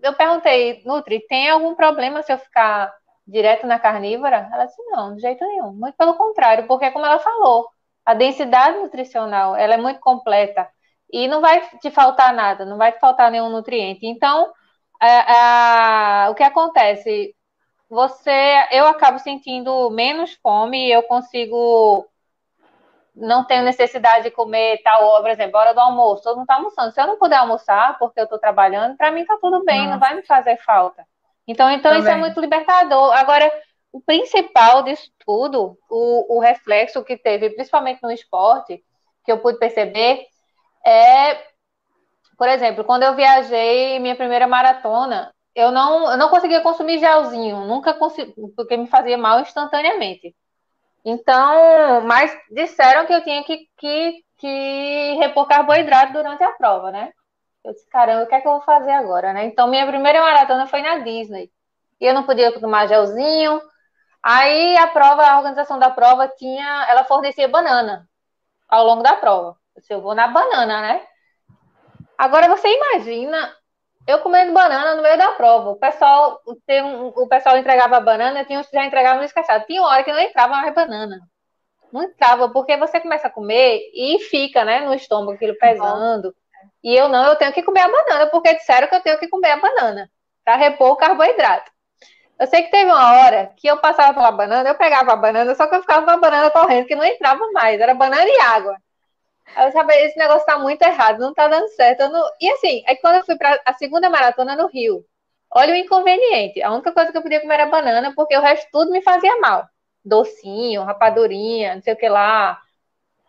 [0.01, 2.93] eu perguntei, Nutri, tem algum problema se eu ficar
[3.28, 4.49] direto na carnívora?
[4.51, 5.74] Ela disse, não, de jeito nenhum.
[5.74, 7.68] Muito pelo contrário, porque como ela falou,
[8.05, 10.68] a densidade nutricional, ela é muito completa.
[11.11, 14.05] E não vai te faltar nada, não vai te faltar nenhum nutriente.
[14.05, 14.51] Então,
[14.99, 17.36] a, a, o que acontece?
[17.89, 18.32] Você,
[18.72, 22.05] eu acabo sentindo menos fome eu consigo
[23.16, 26.55] não tenho necessidade de comer tal hora, por exemplo, hora do almoço, todo mundo está
[26.55, 26.91] almoçando.
[26.91, 29.91] Se eu não puder almoçar porque eu estou trabalhando, para mim está tudo bem, Nossa.
[29.91, 31.05] não vai me fazer falta.
[31.47, 33.14] Então, então isso é muito libertador.
[33.14, 33.51] Agora,
[33.91, 38.84] o principal disso tudo, o, o reflexo que teve, principalmente no esporte,
[39.24, 40.26] que eu pude perceber,
[40.86, 41.36] é,
[42.38, 47.66] por exemplo, quando eu viajei minha primeira maratona, eu não, eu não conseguia consumir gelzinho,
[47.66, 50.36] nunca consegui, porque me fazia mal instantaneamente.
[51.06, 57.12] Então, mas disseram que eu tinha que, que, que repor carboidrato durante a prova, né?
[57.64, 59.45] Eu disse, caramba, o que é que eu vou fazer agora, né?
[59.45, 61.51] Então, minha primeira maratona foi na Disney.
[61.99, 63.62] E eu não podia tomar gelzinho,
[64.24, 68.08] Aí a prova, a organização da prova tinha, ela fornecia banana
[68.70, 69.58] ao longo da prova.
[69.89, 71.06] Eu vou na banana, né?
[72.18, 73.54] Agora você imagina
[74.08, 75.72] eu comendo banana no meio da prova.
[75.72, 79.66] O pessoal, tem um, o pessoal entregava banana, tinha uns que já entregavam no esquecido.
[79.66, 81.20] Tinha hora que não entrava mais banana.
[81.91, 86.36] Não entrava, porque você começa a comer e fica, né, no estômago, aquilo pesando.
[86.84, 89.28] E eu não, eu tenho que comer a banana, porque disseram que eu tenho que
[89.28, 90.10] comer a banana
[90.43, 91.72] para repor o carboidrato.
[92.39, 95.56] Eu sei que teve uma hora que eu passava pela banana, eu pegava a banana,
[95.56, 98.39] só que eu ficava com a banana correndo, que não entrava mais, era banana e
[98.41, 98.76] água.
[99.58, 102.08] Eu sabia, esse negócio tá muito errado, não tá dando certo.
[102.10, 102.24] Não...
[102.39, 105.06] E assim, aí quando eu fui para a segunda maratona no Rio,
[105.52, 106.62] olha o inconveniente.
[106.62, 109.39] A única coisa que eu podia comer era banana, porque o resto tudo me fazia
[109.39, 109.68] mal.
[110.04, 112.60] Docinho, rapadurinha, não sei o que lá.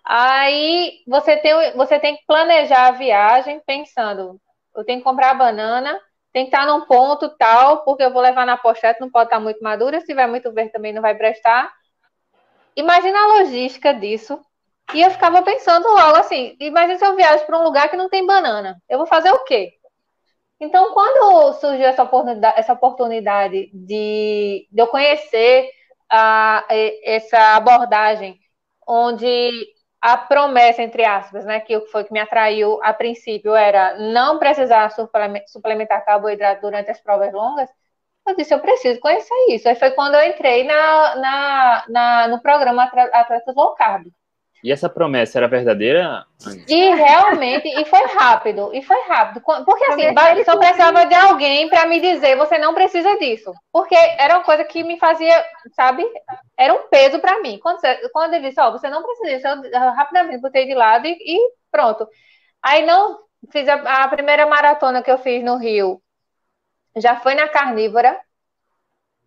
[0.04, 4.40] Aí você tem, você tem que planejar a viagem pensando,
[4.76, 5.98] eu tenho que comprar a banana,
[6.32, 9.40] tem que estar num ponto tal, porque eu vou levar na pochete, não pode estar
[9.40, 11.72] muito madura, se tiver muito verde também não vai prestar.
[12.76, 14.38] Imagina a logística disso.
[14.92, 18.08] E eu ficava pensando logo assim, imagina se eu viajo para um lugar que não
[18.08, 19.72] tem banana, eu vou fazer o quê?
[20.60, 25.70] Então, quando surgiu essa oportunidade, essa oportunidade de, de eu conhecer
[26.10, 26.64] a,
[27.04, 28.38] essa abordagem,
[28.86, 29.66] onde
[30.00, 34.90] a promessa, entre aspas, né, que foi que me atraiu a princípio era não precisar
[35.46, 37.70] suplementar carboidrato durante as provas longas,
[38.26, 39.68] eu disse, eu preciso conhecer isso.
[39.68, 44.06] Aí foi quando eu entrei na, na, na no programa Atletas Low Carb.
[44.64, 46.24] E essa promessa era verdadeira?
[46.66, 49.42] E realmente, e foi rápido, e foi rápido.
[49.42, 53.52] Porque assim, só precisava de alguém para me dizer, você não precisa disso.
[53.70, 56.02] Porque era uma coisa que me fazia, sabe,
[56.56, 57.58] era um peso para mim.
[57.62, 57.78] Quando,
[58.10, 61.06] quando ele disse, ó, oh, você não precisa disso, eu, eu rapidamente botei de lado
[61.06, 61.38] e, e
[61.70, 62.08] pronto.
[62.62, 63.18] Aí não
[63.52, 66.00] fiz a, a primeira maratona que eu fiz no Rio,
[66.96, 68.18] já foi na carnívora,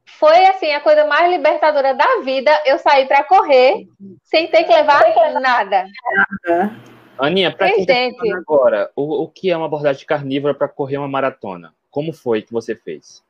[0.08, 2.51] foi assim a coisa mais libertadora da vida.
[2.66, 3.88] Eu saí para correr
[4.24, 5.03] sem ter que levar
[5.41, 5.86] nada.
[7.20, 11.08] Aninha, para quem tá agora, o, o que é uma abordagem carnívora para correr uma
[11.08, 11.74] maratona?
[11.91, 13.24] Como foi que você fez?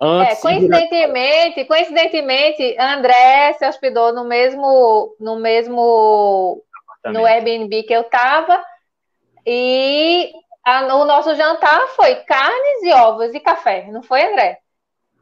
[0.00, 6.62] Antes, é, coincidentemente, coincidentemente, André se hospedou no mesmo, no mesmo,
[7.04, 8.62] no Airbnb que eu estava
[9.46, 10.32] e
[10.64, 14.58] a, o nosso jantar foi carnes e ovos e café, não foi, André?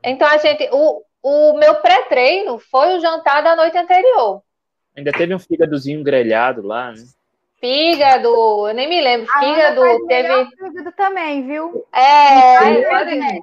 [0.04, 4.42] Então, a gente, o, o meu pré-treino foi o jantar da noite anterior.
[4.96, 7.02] Ainda teve um fígadozinho grelhado lá, né?
[7.60, 8.28] Fígado,
[8.68, 9.26] eu nem me lembro.
[9.38, 10.46] Fígado, teve.
[10.46, 11.86] Fígado também, viu?
[11.92, 13.42] É, pode...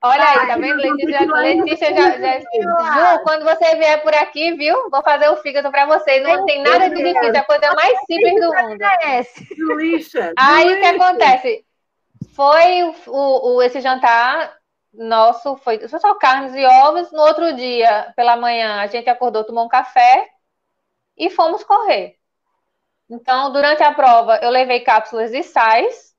[0.00, 0.76] Olha aí, tá vendo?
[0.76, 4.88] Letícia, Letícia já, já, Ju, quando você vier por aqui, viu?
[4.90, 6.20] Vou fazer o fígado para você.
[6.20, 8.78] Não tem nada de difícil, é a coisa mais simples do mundo.
[10.36, 11.64] Aí o que acontece?
[12.32, 14.57] Foi o, o, esse jantar
[14.92, 17.12] nosso foi só carnes e ovos.
[17.12, 20.28] No outro dia, pela manhã, a gente acordou, tomou um café
[21.16, 22.16] e fomos correr.
[23.10, 26.14] Então, durante a prova, eu levei cápsulas de sais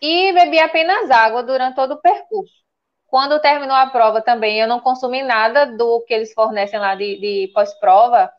[0.00, 2.60] e bebi apenas água durante todo o percurso.
[3.06, 7.18] Quando terminou a prova também, eu não consumi nada do que eles fornecem lá de,
[7.18, 8.30] de pós-prova,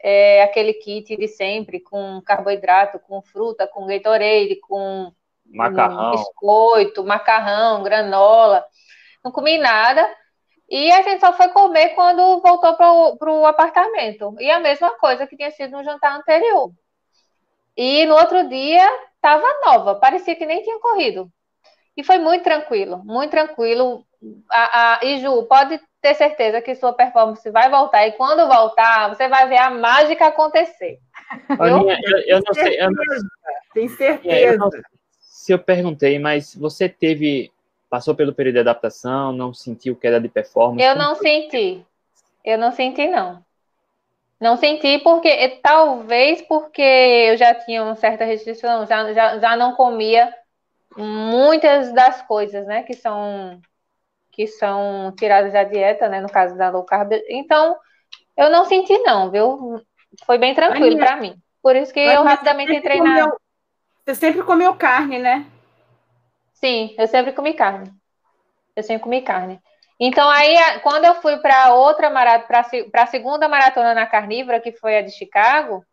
[0.00, 5.12] é, aquele kit de sempre, com carboidrato, com fruta, com Gatorade, com
[5.46, 6.12] macarrão.
[6.12, 8.64] biscoito, macarrão, granola
[9.24, 10.08] não comi nada.
[10.68, 14.34] E a gente só foi comer quando voltou para o apartamento.
[14.38, 16.70] E a mesma coisa que tinha sido no jantar anterior.
[17.76, 21.30] E no outro dia estava nova, parecia que nem tinha corrido.
[21.96, 24.04] E foi muito tranquilo, muito tranquilo.
[24.50, 28.06] A, a, e Ju, pode ter certeza que sua performance vai voltar.
[28.06, 30.98] E quando voltar, você vai ver a mágica acontecer.
[31.58, 32.80] Aninha, eu, eu, não sei.
[32.80, 33.04] Eu não,
[33.72, 34.36] Tem certeza.
[34.36, 34.70] Eu não,
[35.20, 37.52] se eu perguntei, mas você teve
[37.88, 40.84] Passou pelo período de adaptação, não sentiu queda de performance?
[40.84, 41.84] Eu não senti.
[42.44, 43.44] Eu não senti, não.
[44.40, 49.74] Não senti porque, talvez porque eu já tinha uma certa restrição, já, já, já não
[49.74, 50.34] comia
[50.96, 53.60] muitas das coisas, né, que são
[54.30, 57.12] que são tiradas da dieta, né, no caso da low carb.
[57.28, 57.76] Então,
[58.36, 59.80] eu não senti não, viu?
[60.26, 61.36] Foi bem tranquilo para mim.
[61.62, 63.30] Por isso que eu rapidamente entrei na
[64.04, 65.46] Você sempre comeu carne, né?
[66.64, 67.92] Sim, eu sempre comi carne.
[68.74, 69.60] Eu sempre comi carne.
[70.00, 74.72] Então, aí, quando eu fui para outra maratona, para a segunda maratona na carnívora, que
[74.72, 75.84] foi a de Chicago,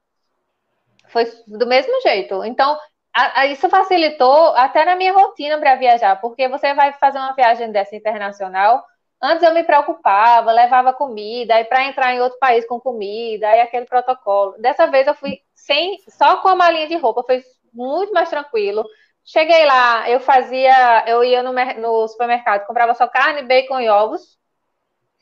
[1.10, 2.42] foi do mesmo jeito.
[2.46, 2.80] Então,
[3.14, 7.34] a, a, isso facilitou até na minha rotina para viajar, porque você vai fazer uma
[7.34, 8.82] viagem dessa internacional.
[9.22, 13.60] Antes eu me preocupava, levava comida, aí para entrar em outro país com comida, aí
[13.60, 14.56] aquele protocolo.
[14.58, 17.44] Dessa vez eu fui sem, só com a malinha de roupa, foi
[17.74, 18.86] muito mais tranquilo.
[19.24, 24.38] Cheguei lá, eu fazia, eu ia no, no supermercado, comprava só carne, bacon e ovos,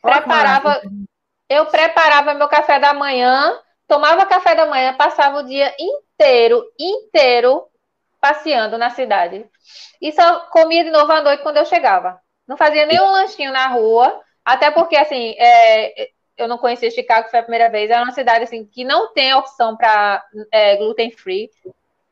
[0.00, 0.80] preparava,
[1.48, 7.66] eu preparava meu café da manhã, tomava café da manhã, passava o dia inteiro, inteiro
[8.20, 9.46] passeando na cidade.
[10.00, 12.20] E só comia de novo à noite quando eu chegava.
[12.46, 17.38] Não fazia nenhum lanchinho na rua, até porque, assim, é, eu não conhecia Chicago, foi
[17.38, 17.90] a primeira vez.
[17.90, 21.50] É uma cidade, assim, que não tem opção para é, gluten free.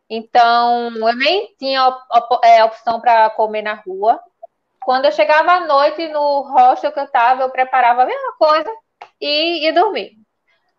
[0.09, 4.19] Então, eu nem tinha op, é, opção para comer na rua.
[4.83, 8.71] Quando eu chegava à noite no hostel que eu estava, eu preparava a mesma coisa
[9.21, 10.17] e ia dormir.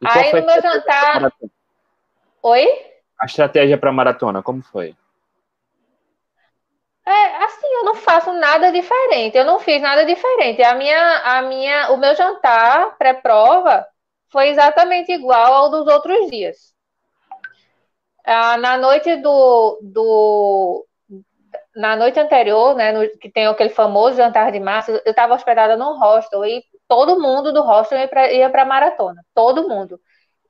[0.02, 1.32] E Aí no meu jantar.
[2.42, 2.66] Oi?
[3.22, 4.96] A estratégia para maratona, como foi?
[7.06, 9.38] É, assim, eu não faço nada diferente.
[9.38, 10.62] Eu não fiz nada diferente.
[10.64, 13.86] A minha, a minha, o meu jantar pré-prova
[14.32, 16.69] foi exatamente igual ao dos outros dias.
[18.32, 20.86] Ah, na noite do, do
[21.76, 25.78] na noite anterior, né, no- que tem aquele famoso jantar de massa, eu estava hospedada
[25.78, 30.00] num hostel e todo mundo do hostel ia para para maratona, todo mundo.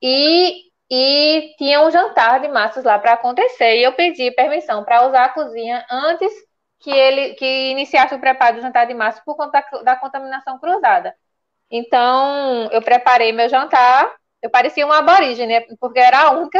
[0.01, 5.07] E e tinha um jantar de massas lá para acontecer e eu pedi permissão para
[5.07, 6.31] usar a cozinha antes
[6.81, 10.59] que ele que iniciasse o preparo do jantar de massa por conta da, da contaminação
[10.59, 11.15] cruzada.
[11.71, 14.11] Então, eu preparei meu jantar,
[14.41, 16.59] eu parecia uma aborígene, porque era a única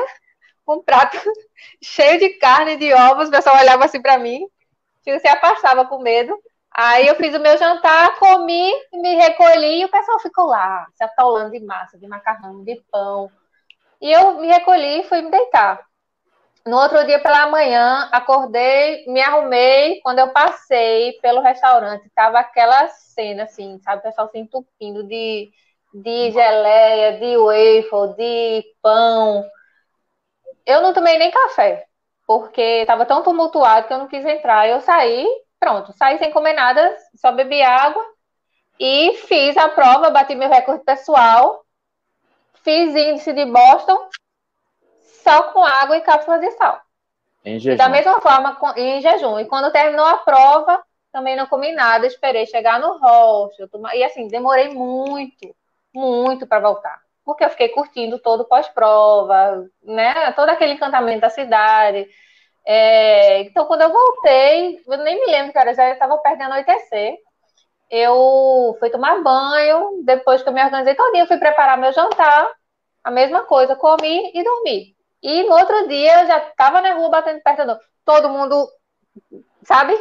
[0.75, 1.17] um prato
[1.81, 4.47] cheio de carne, de ovos, o pessoal olhava assim para mim,
[5.03, 6.37] se afastava com medo.
[6.71, 11.03] Aí eu fiz o meu jantar, comi, me recolhi e o pessoal ficou lá, se
[11.03, 13.29] atolando de massa, de macarrão, de pão.
[14.01, 15.83] E eu me recolhi e fui me deitar.
[16.65, 19.99] No outro dia pela manhã, acordei, me arrumei.
[20.01, 23.99] Quando eu passei pelo restaurante, tava aquela cena assim, sabe?
[23.99, 25.51] O pessoal se entupindo de,
[25.93, 29.43] de geleia, de waffle, de pão.
[30.69, 31.87] Eu não tomei nem café,
[32.27, 34.69] porque estava tão tumultuado que eu não quis entrar.
[34.69, 35.27] Eu saí,
[35.59, 38.05] pronto, saí sem comer nada, só bebi água
[38.79, 41.65] e fiz a prova, bati meu recorde pessoal,
[42.63, 44.07] fiz índice de Boston
[45.23, 46.79] só com água e cápsulas de sal.
[47.43, 47.77] Em E jejum.
[47.77, 49.39] da mesma forma, em jejum.
[49.39, 53.67] E quando terminou a prova, também não comi nada, esperei chegar no hostel.
[53.69, 55.55] toma- E assim, demorei muito,
[55.91, 57.01] muito para voltar.
[57.33, 60.31] Porque eu fiquei curtindo todo o pós-prova, né?
[60.33, 62.07] Todo aquele encantamento da cidade.
[62.65, 67.15] É, Então, quando eu voltei, eu nem me lembro, cara, já estava perto de anoitecer.
[67.89, 72.51] Eu fui tomar banho, depois que eu me organizei todinha, fui preparar meu jantar,
[73.03, 74.95] a mesma coisa, comi e dormi.
[75.23, 78.67] E no outro dia eu já estava na rua batendo perto do todo mundo,
[79.63, 79.93] sabe?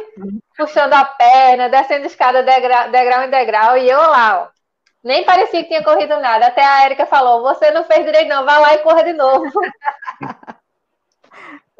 [0.57, 4.58] Puxando a perna, descendo escada degra- degrau em degrau, e eu lá, ó.
[5.03, 6.47] Nem parecia que tinha corrido nada.
[6.47, 9.49] Até a Erika falou: você não fez direito, não, vai lá e corra de novo.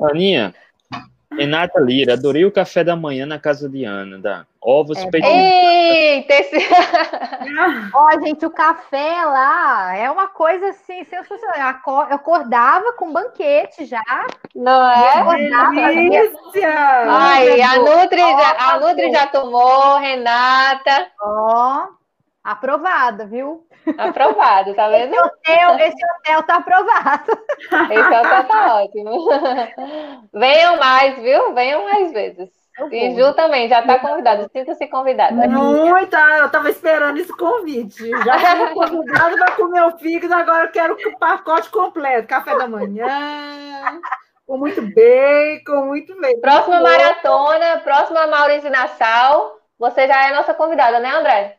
[0.02, 0.56] Aninha,
[1.32, 5.36] Renata Lira, adorei o café da manhã na casa de Ana, da ovos É peitinhos.
[5.36, 6.58] Eita, esse...
[7.94, 11.56] Ó, gente, o café lá é uma coisa assim, sensacional.
[11.58, 14.02] Eu aco- Eu acordava com banquete já.
[14.56, 15.20] não é?
[15.20, 16.74] Acordava, Delícia!
[17.10, 18.80] Ai, a Nutri, já, a.
[18.80, 21.88] Nutri já tomou, Renata, Ó,
[22.52, 23.68] aprovada, viu?
[23.98, 25.14] aprovado, tá vendo?
[25.14, 27.32] Esse hotel, esse hotel tá aprovado.
[27.92, 29.30] Esse hotel tá ótimo.
[30.34, 31.54] Venham mais, viu?
[31.54, 32.50] Venham mais vezes.
[32.92, 33.16] E.
[33.16, 34.50] Ju também, já tá convidada.
[34.54, 35.36] Sinta-se convidada.
[35.48, 38.10] Muita, eu estava esperando esse convite.
[38.24, 42.28] Já fui convidada para comer o fígado, agora eu quero o pacote completo.
[42.28, 44.00] Café da manhã,
[44.48, 46.42] com muito bacon, muito bacon.
[46.42, 49.58] Próxima maratona, próxima Maurício Nassau.
[49.78, 51.59] Você já é nossa convidada, né, André?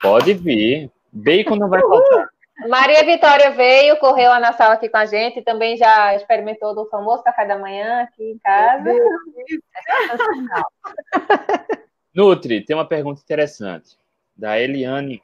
[0.00, 0.90] Pode vir.
[1.12, 2.28] Bacon não vai faltar.
[2.68, 7.22] Maria Vitória veio, correu a Nassau aqui com a gente, também já experimentou do famoso
[7.22, 8.90] café da manhã aqui em casa.
[12.12, 13.96] Nutri, tem uma pergunta interessante.
[14.36, 15.22] Da Eliane.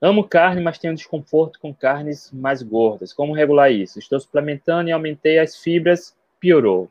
[0.00, 3.12] Amo carne, mas tenho desconforto com carnes mais gordas.
[3.12, 4.00] Como regular isso?
[4.00, 6.90] Estou suplementando e aumentei as fibras, piorou.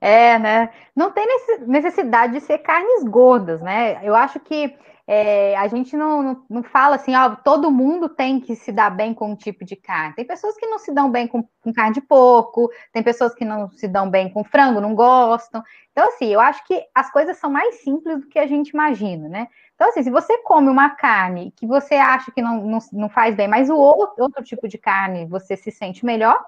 [0.00, 0.70] É, né?
[0.94, 1.24] Não tem
[1.66, 4.00] necessidade de ser carnes gordas, né?
[4.02, 4.76] Eu acho que
[5.06, 8.90] é, a gente não, não, não fala assim, ó, todo mundo tem que se dar
[8.90, 10.14] bem com um tipo de carne.
[10.14, 13.44] Tem pessoas que não se dão bem com, com carne de porco, tem pessoas que
[13.44, 15.62] não se dão bem com frango, não gostam.
[15.92, 19.28] Então, assim, eu acho que as coisas são mais simples do que a gente imagina,
[19.28, 19.48] né?
[19.74, 23.34] Então, assim, se você come uma carne que você acha que não, não, não faz
[23.34, 26.42] bem, mas o outro, outro tipo de carne você se sente melhor,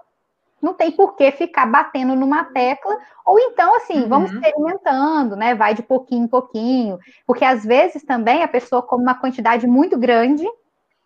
[0.63, 4.37] não tem por que ficar batendo numa tecla, ou então, assim, vamos Uhum.
[4.41, 5.55] experimentando, né?
[5.55, 9.99] Vai de pouquinho em pouquinho, porque às vezes também a pessoa come uma quantidade muito
[9.99, 10.47] grande,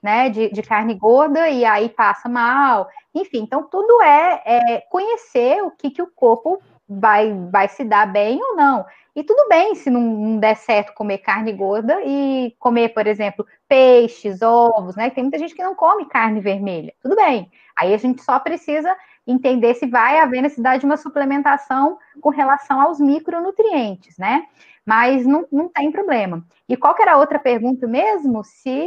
[0.03, 2.89] né, de, de carne gorda e aí passa mal.
[3.15, 8.07] Enfim, então tudo é, é conhecer o que, que o corpo vai, vai se dar
[8.11, 8.85] bem ou não.
[9.15, 13.47] E tudo bem se não, não, der certo comer carne gorda e comer, por exemplo,
[13.69, 15.11] peixes, ovos, né?
[15.11, 16.95] Tem muita gente que não come carne vermelha.
[17.03, 17.51] Tudo bem.
[17.77, 18.97] Aí a gente só precisa
[19.27, 24.47] entender se vai haver necessidade de uma suplementação com relação aos micronutrientes, né?
[24.85, 26.45] Mas não, não tem problema.
[26.69, 28.43] E qual que era a outra pergunta mesmo?
[28.45, 28.87] Se.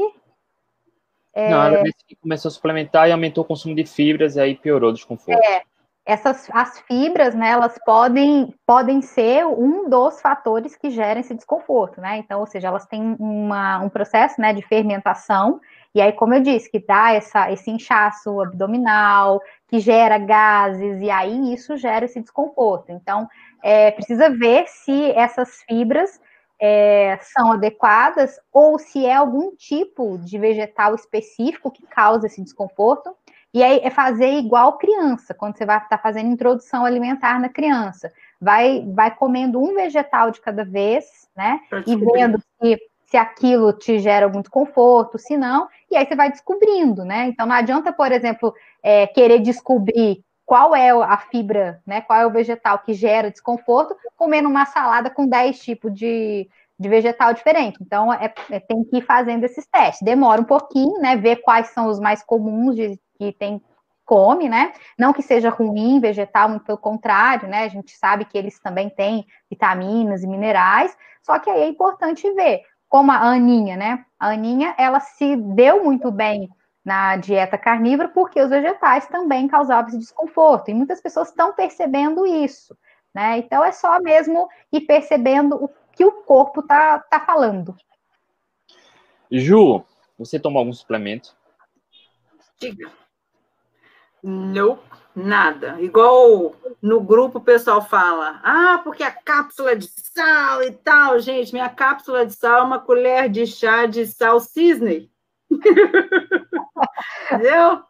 [1.34, 1.50] É...
[1.50, 1.84] Não, ela
[2.22, 5.42] começou a suplementar e aumentou o consumo de fibras e aí piorou o desconforto.
[5.44, 5.64] É,
[6.06, 12.02] essas as fibras, né, elas podem, podem ser um dos fatores que geram esse desconforto,
[12.02, 12.18] né?
[12.18, 15.62] Então, ou seja, elas têm uma, um processo, né, de fermentação,
[15.96, 21.10] e aí, como eu disse, que dá essa, esse inchaço abdominal, que gera gases, e
[21.10, 22.92] aí isso gera esse desconforto.
[22.92, 23.30] Então,
[23.62, 26.20] é, precisa ver se essas fibras
[26.60, 33.16] é, são adequadas ou se é algum tipo de vegetal específico que causa esse desconforto.
[33.54, 37.50] E aí é fazer igual criança, quando você vai estar tá fazendo introdução alimentar na
[37.50, 38.12] criança.
[38.42, 41.60] Vai, vai comendo um vegetal de cada vez, né?
[41.86, 42.80] E vendo se,
[43.14, 47.28] se aquilo te gera muito conforto, se não, e aí você vai descobrindo, né?
[47.28, 48.52] Então não adianta, por exemplo,
[48.82, 52.02] é, querer descobrir qual é a fibra, né?
[52.02, 56.50] Qual é o vegetal que gera desconforto, comendo uma salada com 10 tipos de,
[56.80, 57.78] de vegetal diferente.
[57.80, 60.02] Então, é, é, tem que ir fazendo esses testes.
[60.02, 61.16] Demora um pouquinho, né?
[61.16, 63.62] Ver quais são os mais comuns de, que tem
[64.04, 64.74] come, né?
[64.98, 67.66] Não que seja ruim vegetal, muito pelo contrário, né?
[67.66, 72.30] A gente sabe que eles também têm vitaminas e minerais, só que aí é importante
[72.34, 72.64] ver,
[72.94, 74.06] como a Aninha, né?
[74.20, 76.48] A Aninha, ela se deu muito bem
[76.86, 82.24] na dieta carnívora porque os vegetais também causavam esse desconforto, e muitas pessoas estão percebendo
[82.24, 82.78] isso,
[83.12, 83.40] né?
[83.40, 87.76] Então é só mesmo ir percebendo o que o corpo tá, tá falando.
[89.32, 89.84] Ju,
[90.16, 91.36] você tomou algum suplemento?
[92.60, 92.92] Diga.
[94.24, 94.80] Não,
[95.14, 95.82] nada.
[95.82, 101.20] Igual no grupo o pessoal fala, ah, porque a cápsula de sal e tal.
[101.20, 105.12] Gente, minha cápsula de sal é uma colher de chá de sal cisne.
[107.26, 107.84] Entendeu?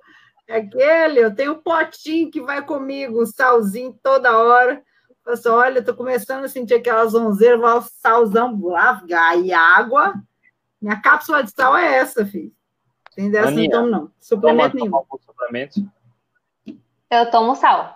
[0.48, 4.84] É aquele, eu tenho um potinho que vai comigo, um salzinho toda hora.
[5.26, 9.02] Eu assim, olha, estou começando a sentir aquelas onzeiras, vou salzão lá,
[9.38, 10.14] e água.
[10.82, 12.52] Minha cápsula de sal é essa, filho.
[13.16, 14.12] Tem dessa então não.
[14.20, 14.92] Suplemento nenhum.
[15.22, 15.80] Suplemento?
[17.14, 17.96] Eu tomo sal.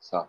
[0.00, 0.28] Sal.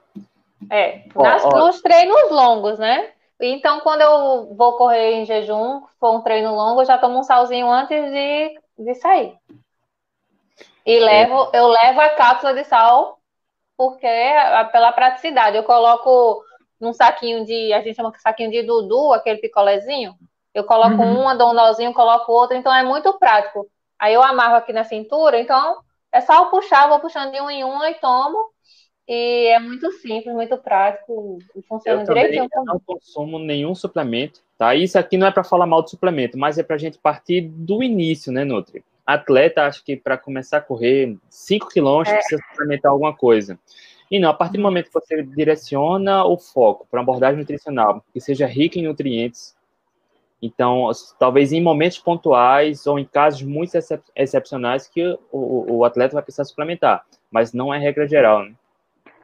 [0.72, 3.12] É, nas, nos treinos longos, né?
[3.42, 7.24] Então, quando eu vou correr em jejum, for um treino longo, eu já tomo um
[7.24, 9.38] salzinho antes de, de sair.
[10.86, 11.60] E levo, é.
[11.60, 13.20] eu levo a cápsula de sal
[13.76, 15.58] porque é pela praticidade.
[15.58, 16.44] Eu coloco
[16.80, 20.16] num saquinho de, a gente chama de saquinho de dudu, aquele picolézinho.
[20.54, 21.22] Eu coloco uhum.
[21.22, 23.68] uma, dou um nozinho, coloco outra, então é muito prático.
[24.00, 25.78] Aí eu amarro aqui na cintura, então
[26.14, 28.54] é só eu puxar, vou puxando de um em um e tomo.
[29.08, 32.48] E é muito simples, muito prático e funciona eu direitinho.
[32.54, 34.74] Eu não consumo nenhum suplemento, tá?
[34.76, 37.42] Isso aqui não é para falar mal de suplemento, mas é para a gente partir
[37.42, 38.84] do início, né, Nutri?
[39.06, 42.18] Atleta, acho que para começar a correr 5 quilômetros, é.
[42.20, 43.60] precisa suplementar alguma coisa.
[44.10, 48.06] E não, a partir do momento que você direciona o foco para uma abordagem nutricional
[48.14, 49.54] que seja rica em nutrientes,
[50.46, 56.16] então, talvez em momentos pontuais ou em casos muito excep excepcionais que o, o, atleta
[56.16, 58.54] vai precisar suplementar, mas não é regra geral, né?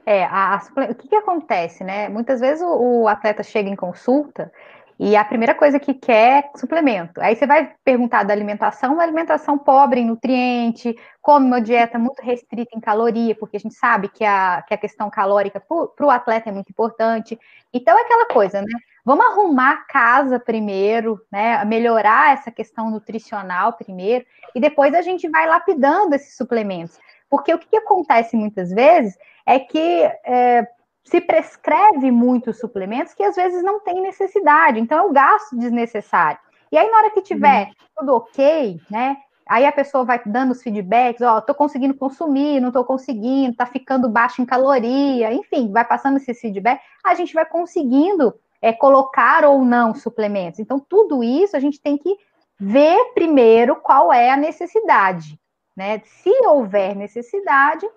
[0.05, 2.07] É, a, a, o que, que acontece, né?
[2.07, 4.49] Muitas vezes o, o, atleta chega em consulta
[4.97, 7.20] e a primeira coisa que quer é suplemento.
[7.20, 12.22] Aí você vai perguntar da alimentação, uma alimentação pobre em nutriente, come uma dieta muito
[12.22, 16.09] restrita em caloria, porque a gente sabe que a, que a questão calórica para o
[16.09, 17.38] atleta é muito importante.
[17.74, 18.80] Então é aquela coisa, né?
[19.10, 21.66] Vamos arrumar a casa primeiro, né?
[21.66, 26.95] Melhorar essa questão nutricional primeiro, e depois a gente vai lapidando esses suplementos.
[27.28, 29.18] Porque o que, acontece muitas vezes
[29.48, 30.68] é que é,
[31.03, 36.38] se prescreve muitos suplementos que às vezes não tem necessidade, então é o gasto desnecessário.
[36.72, 37.73] E aí, na hora que tiver uhum.
[37.98, 39.18] tudo ok, né?
[39.48, 43.57] Aí a pessoa vai dando os feedbacks, ó, oh, tô conseguindo consumir, não tô conseguindo,
[43.57, 48.73] tá ficando baixo em caloria, enfim, vai passando esse feedback, a gente vai conseguindo é,
[48.73, 50.60] colocar ou não suplementos.
[50.60, 52.15] Então, tudo isso a gente tem que
[52.60, 55.40] ver primeiro qual é a necessidade,
[55.76, 56.02] né?
[56.03, 57.88] Se houver necessidade,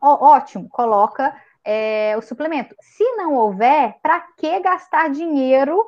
[0.00, 1.34] ó, ótimo, coloca
[1.64, 2.74] é, o suplemento.
[2.80, 5.84] Se não houver, para que gastar dinheiro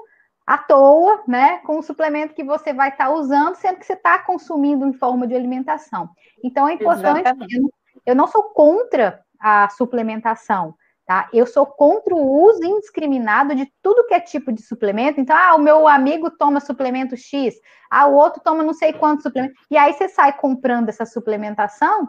[0.47, 3.95] à toa, né, com o suplemento que você vai estar tá usando, sendo que você
[3.95, 6.11] está consumindo em forma de alimentação?
[6.45, 7.25] Então é importante.
[7.51, 7.71] Eu,
[8.07, 10.75] eu não sou contra a suplementação,
[11.11, 11.29] tá?
[11.33, 15.21] Eu sou contra o uso indiscriminado de tudo que é tipo de suplemento.
[15.21, 17.57] Então, ah, o meu amigo toma suplemento X,
[17.91, 19.55] ah, o outro toma não sei quanto suplemento.
[19.69, 22.07] E aí você sai comprando essa suplementação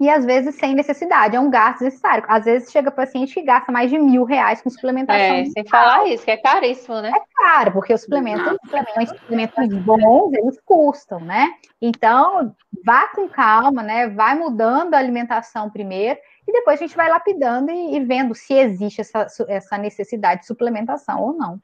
[0.00, 2.24] e às vezes sem necessidade, é um gasto necessário.
[2.26, 5.20] Às vezes chega paciente que gasta mais de mil reais com suplementação.
[5.20, 7.10] É, sem falar isso, que é caríssimo, né?
[7.14, 11.50] É caro, porque os suplementos, suplementos, suplementos bons, eles custam, né?
[11.82, 14.08] Então, vá com calma, né?
[14.08, 16.18] Vai mudando a alimentação primeiro,
[16.48, 20.46] e depois a gente vai lapidando e, e vendo se existe essa, essa necessidade de
[20.46, 21.60] suplementação ou não.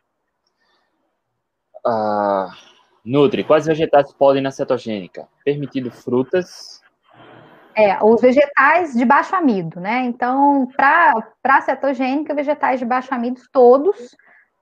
[1.87, 2.51] Ah,
[3.03, 5.27] Nutri, quais vegetais podem na cetogênica?
[5.43, 6.85] Permitido frutas,
[7.77, 10.05] é, os vegetais de baixo amido, né?
[10.05, 14.15] Então, para cetogênica, vegetais de baixo amido todos,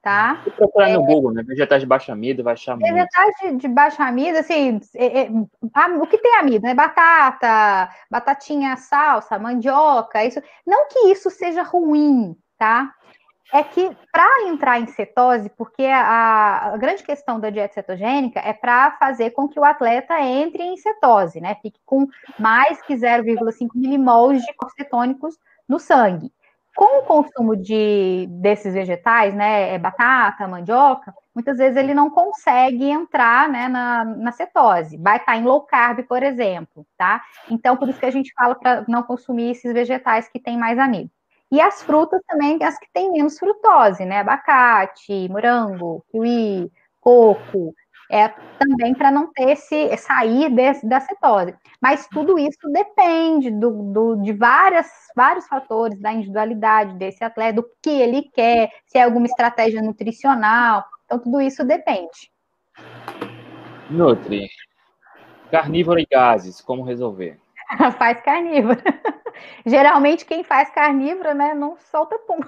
[0.03, 0.43] tá?
[0.45, 1.43] E procurar é, no Google, né?
[1.43, 5.31] Vegetais de baixo amido, vai achar Vegetais de, de, baixo amido, assim, é, é,
[6.01, 6.74] o que tem amido, né?
[6.74, 10.43] Batata, batatinha salsa, mandioca, isso.
[10.66, 12.93] Não que isso seja ruim, tá?
[13.53, 18.55] é que para entrar em cetose, porque a, a, grande questão da dieta cetogênica é
[18.55, 21.55] para fazer com que o atleta entre em cetose, né?
[21.61, 22.09] Fique com
[22.39, 25.39] mais que 0,5 milimols de cetônicos
[25.69, 26.33] no sangue.
[26.74, 32.89] Com o consumo de, desses vegetais, né, é batata, mandioca, muitas vezes ele não consegue
[32.89, 34.97] entrar né, na, na cetose.
[34.97, 37.23] Vai estar em low carb, por exemplo, tá?
[37.51, 40.78] Então, por isso que a gente fala para não consumir esses vegetais que têm mais
[40.78, 41.11] amido.
[41.51, 44.20] E as frutas também, as que têm menos frutose, né?
[44.20, 47.74] Abacate, morango, kiwi, coco,
[48.11, 51.55] é também para não ter esse sair desse, da cetose.
[51.81, 57.69] Mas tudo isso depende do, do, de várias, vários fatores da individualidade desse atleta, do
[57.83, 60.85] que ele quer, se é alguma estratégia nutricional.
[61.05, 62.31] Então, tudo isso depende.
[63.91, 64.49] Nutri,
[65.51, 67.39] carnívoro e gases, como resolver?
[67.99, 68.81] Faz carnívoro.
[69.65, 72.41] Geralmente quem faz carnívora, né, não solta pum.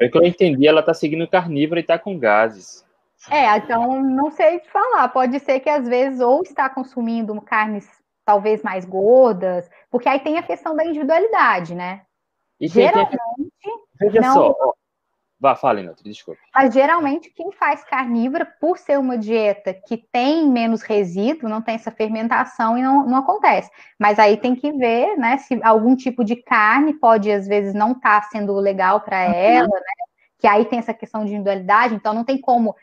[0.00, 2.84] É que eu entendi, ela tá seguindo carnívora e tá com gases.
[3.30, 5.08] É, então não sei te falar.
[5.08, 7.88] Pode ser que às vezes ou está consumindo carnes
[8.24, 12.02] talvez mais gordas, porque aí tem a questão da individualidade, né?
[12.60, 13.18] E Geralmente.
[14.00, 14.34] Veja não...
[14.34, 14.74] só,
[15.44, 16.40] Vá, fale, Nutri, desculpa.
[16.54, 21.74] Mas geralmente quem faz carnívora, por ser uma dieta que tem menos resíduo, não tem
[21.74, 23.70] essa fermentação e não, não acontece.
[23.98, 27.92] Mas aí tem que ver, né, se algum tipo de carne pode, às vezes, não
[27.92, 30.04] estar tá sendo legal para ela, né?
[30.38, 32.74] Que aí tem essa questão de individualidade, então não tem como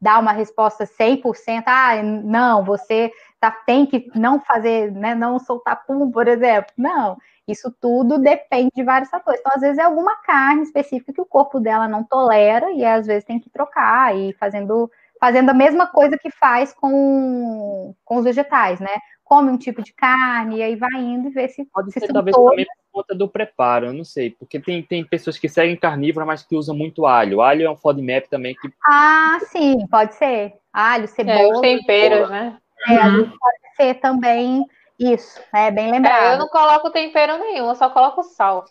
[0.00, 3.10] dar uma resposta 100%, ah, não, você
[3.40, 6.72] tá, tem que não fazer, né, não soltar pum, por exemplo.
[6.76, 7.16] Não,
[7.48, 9.40] isso tudo depende de vários fatores.
[9.40, 13.06] Então, às vezes, é alguma carne específica que o corpo dela não tolera, e às
[13.06, 14.90] vezes tem que trocar e fazendo,
[15.20, 18.90] fazendo a mesma coisa que faz com, com os vegetais, né?
[19.24, 21.64] Come um tipo de carne, e aí vai indo e vê se.
[21.66, 22.66] Pode se ser, talvez, também
[22.96, 26.56] conta do preparo, eu não sei, porque tem, tem pessoas que seguem carnívora, mas que
[26.56, 27.42] usam muito alho.
[27.42, 28.72] Alho é um FODMAP também que.
[28.88, 30.54] Ah, sim, pode ser.
[30.72, 31.38] Alho, cebola.
[31.38, 32.56] É, os temperos, né?
[32.88, 33.24] É, uhum.
[33.24, 34.64] pode ser também
[34.98, 36.24] isso, é bem lembrado.
[36.24, 38.64] É, eu não coloco tempero nenhum, eu só coloco sal.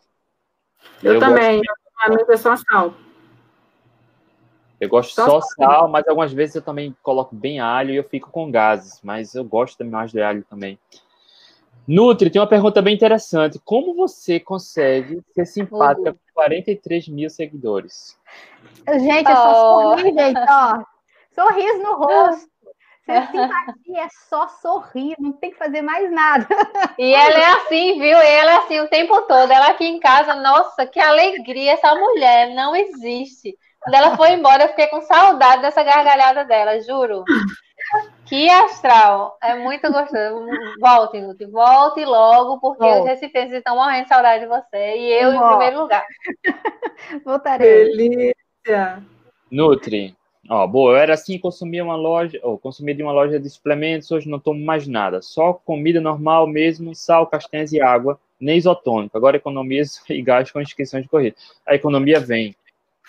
[1.04, 1.62] Eu, eu também,
[2.00, 2.96] a minha é só sal.
[4.80, 8.04] Eu gosto só, só sal, mas algumas vezes eu também coloco bem alho e eu
[8.04, 10.80] fico com gases, mas eu gosto também mais de alho também.
[11.88, 13.60] Nutri, tem uma pergunta bem interessante.
[13.64, 16.16] Como você consegue ser simpática uhum.
[16.16, 18.18] com 43 mil seguidores?
[18.88, 19.98] Gente, eu só oh.
[19.98, 20.84] sorri, gente, ó.
[21.34, 22.56] Sorriso no rosto.
[23.06, 26.48] Ser simpatia é só sorrir, não tem que fazer mais nada.
[26.98, 28.18] E ela é assim, viu?
[28.18, 29.52] Ela é assim o tempo todo.
[29.52, 33.56] Ela aqui em casa, nossa, que alegria essa mulher, não existe.
[33.86, 37.24] Quando ela foi embora, eu fiquei com saudade dessa gargalhada dela, juro.
[38.26, 40.48] Que astral, é muito gostoso.
[40.82, 44.98] Volte, Nuti, volte logo, porque os recifenses estão morrendo de saudade de você.
[44.98, 46.04] E eu em primeiro lugar.
[47.24, 47.96] Voltarei.
[47.96, 49.04] Delícia.
[49.52, 50.18] Nutri,
[50.50, 54.12] Ó, boa, eu era assim, consumia uma loja, ou consumia de uma loja de suplementos,
[54.12, 59.16] hoje não tomo mais nada, só comida normal mesmo, sal, castanhas e água, nem isotônico.
[59.16, 61.36] Agora economizo e gasto com inscrições de corrida.
[61.68, 62.56] A economia vem.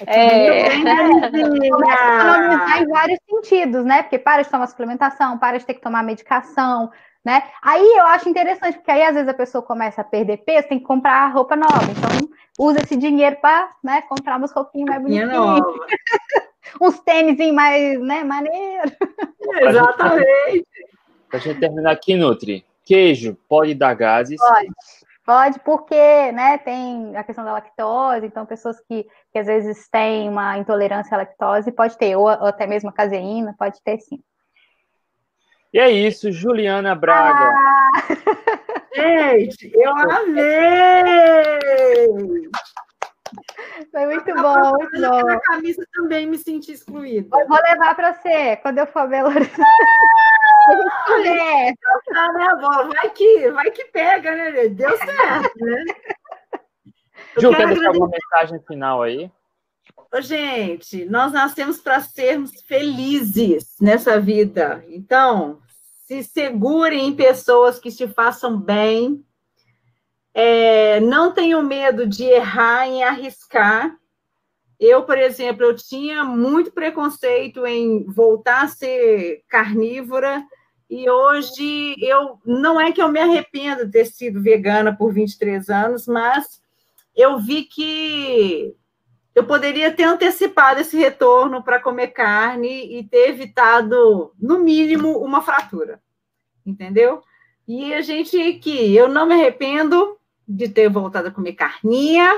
[0.04, 0.68] É.
[1.70, 4.02] Começa a economizar em vários sentidos, né?
[4.02, 6.90] Porque para de tomar suplementação, para de ter que tomar medicação,
[7.24, 7.42] né?
[7.62, 10.78] Aí eu acho interessante, porque aí às vezes a pessoa começa a perder peso, tem
[10.78, 11.82] que comprar roupa nova.
[11.90, 12.28] Então,
[12.58, 15.60] usa esse dinheiro para né, comprar umas roupinhas mais bonitinhas.
[16.80, 18.92] uns tênis mais, né, maneiro.
[19.60, 20.66] Exatamente.
[21.28, 24.38] Para a gente terminar aqui, Nutri, queijo pode dar gases?
[24.38, 24.68] Pode,
[25.26, 30.28] pode, porque, né, tem a questão da lactose, então pessoas que, que às vezes têm
[30.28, 34.22] uma intolerância à lactose, pode ter, ou, ou até mesmo a caseína, pode ter sim.
[35.74, 37.52] E é isso, Juliana Braga.
[37.52, 37.92] Ah!
[38.94, 40.46] Gente, eu amei!
[43.90, 45.22] Foi muito bom, muito bom.
[45.24, 47.28] Na camisa também me senti excluída.
[47.38, 49.28] Eu vou levar para você quando eu for Belo
[51.24, 51.72] É,
[52.12, 52.48] tá, né,
[52.92, 54.68] vai que, vai que pega, né?
[54.68, 55.84] Deu certo, né?
[57.38, 59.30] Ju, quer deixar alguma mensagem final aí?
[60.12, 64.84] Ô, gente, nós nascemos para sermos felizes nessa vida.
[64.88, 65.60] Então,
[66.06, 69.24] se segurem em pessoas que te façam bem.
[70.32, 73.96] É, não tenham medo de errar, em arriscar.
[74.78, 80.44] Eu, por exemplo, eu tinha muito preconceito em voltar a ser carnívora
[80.88, 85.68] e hoje eu não é que eu me arrependo de ter sido vegana por 23
[85.68, 86.60] anos, mas
[87.14, 88.74] eu vi que
[89.34, 95.42] eu poderia ter antecipado esse retorno para comer carne e ter evitado, no mínimo, uma
[95.42, 96.00] fratura.
[96.64, 97.22] Entendeu?
[97.66, 102.32] E a gente que eu não me arrependo de ter voltado a comer carninha,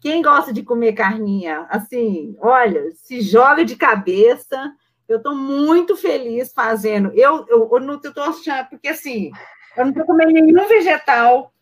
[0.00, 4.74] quem gosta de comer carninha, assim, olha, se joga de cabeça.
[5.10, 7.10] Eu estou muito feliz fazendo.
[7.14, 9.32] Eu, eu, eu não estou achando, porque assim,
[9.76, 11.52] eu não estou comendo nenhum vegetal,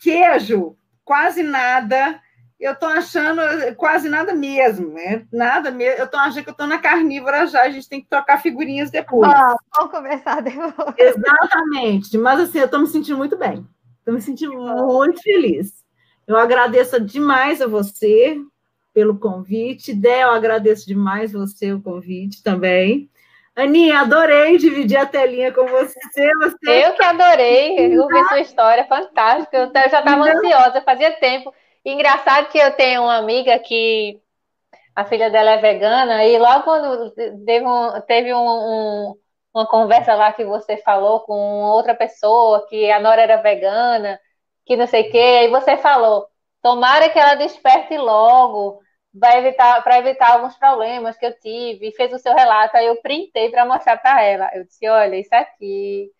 [0.00, 0.74] queijo,
[1.04, 2.18] quase nada.
[2.58, 3.42] Eu estou achando
[3.76, 5.26] quase nada mesmo, né?
[5.30, 5.98] Nada mesmo.
[5.98, 7.62] Eu estou achando que eu estou na carnívora já.
[7.64, 9.30] A gente tem que trocar figurinhas depois.
[9.30, 10.94] Ah, vamos conversar depois.
[10.96, 12.16] Exatamente.
[12.16, 13.66] Mas assim, eu estou me sentindo muito bem.
[13.98, 15.84] Estou me sentindo muito feliz.
[16.26, 18.40] Eu agradeço demais a você
[18.94, 19.92] pelo convite.
[19.92, 23.10] Dé, eu agradeço demais você o convite também.
[23.54, 26.00] Aninha, adorei dividir a telinha com você.
[26.36, 26.56] você...
[26.86, 29.56] Eu que adorei ouvir sua história, fantástica.
[29.56, 31.52] Eu já estava ansiosa, fazia tempo.
[31.84, 34.18] Engraçado que eu tenho uma amiga que
[34.96, 39.14] a filha dela é vegana, e logo quando teve, um, teve um, um,
[39.52, 41.34] uma conversa lá que você falou com
[41.64, 44.18] outra pessoa, que a Nora era vegana,
[44.64, 46.26] que não sei o quê, aí você falou,
[46.62, 48.80] tomara que ela desperte logo,
[49.14, 53.00] vai evitar para evitar alguns problemas que eu tive, fez o seu relato, aí eu
[53.00, 54.50] printei para mostrar para ela.
[54.52, 56.10] Eu disse, olha, isso aqui,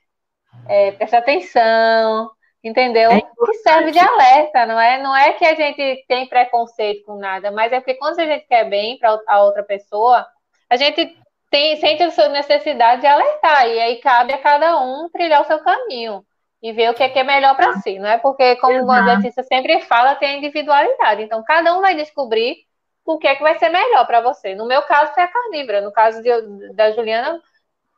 [0.68, 2.30] é, presta atenção,
[2.62, 3.10] entendeu?
[3.10, 5.02] É que serve de alerta, não é?
[5.02, 8.46] Não é que a gente tem preconceito com nada, mas é porque quando a gente
[8.46, 10.24] quer bem para a outra pessoa,
[10.70, 11.18] a gente
[11.50, 15.46] tem, sente a sua necessidade de alertar, e aí cabe a cada um trilhar o
[15.46, 16.24] seu caminho
[16.62, 18.18] e ver o que é, que é melhor para si, não é?
[18.18, 21.22] Porque, como a Letícia sempre fala, tem a individualidade.
[21.22, 22.56] Então, cada um vai descobrir
[23.04, 24.54] o que é que vai ser melhor para você.
[24.54, 25.80] No meu caso, foi a carnívora.
[25.80, 27.40] No caso de, da Juliana,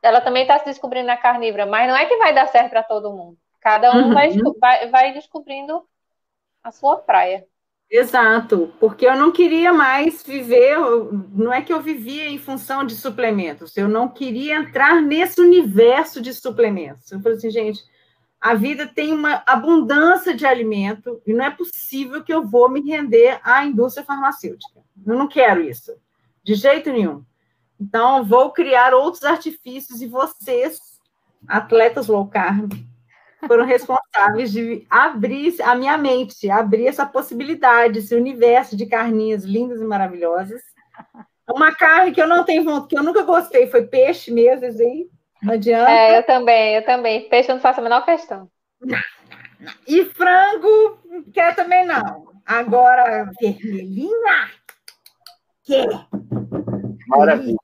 [0.01, 2.83] ela também está se descobrindo na carnívora, mas não é que vai dar certo para
[2.83, 3.37] todo mundo.
[3.61, 4.13] Cada um uhum.
[4.13, 4.29] vai,
[4.59, 5.83] vai, vai descobrindo
[6.63, 7.45] a sua praia.
[7.89, 10.77] Exato, porque eu não queria mais viver,
[11.33, 16.21] não é que eu vivia em função de suplementos, eu não queria entrar nesse universo
[16.21, 17.09] de suplementos.
[17.09, 17.81] Eu falei assim, gente,
[18.39, 22.81] a vida tem uma abundância de alimento e não é possível que eu vou me
[22.81, 24.79] render à indústria farmacêutica.
[25.05, 25.93] Eu não quero isso,
[26.43, 27.23] de jeito nenhum.
[27.79, 30.79] Então, vou criar outros artifícios e vocês,
[31.47, 32.73] atletas low carb,
[33.47, 39.79] foram responsáveis de abrir a minha mente, abrir essa possibilidade, esse universo de carninhas lindas
[39.79, 40.61] e maravilhosas.
[41.49, 45.07] Uma carne que eu não tenho vontade, que eu nunca gostei, foi peixe mesmo, aí
[45.41, 45.91] não adianta.
[45.91, 47.29] É, eu também, eu também.
[47.29, 48.49] Peixe eu não faço a menor questão.
[49.87, 50.99] E frango,
[51.33, 52.27] quer também não.
[52.45, 54.49] Agora, vermelhinha,
[55.63, 56.07] quer.
[57.07, 57.57] Maravilha.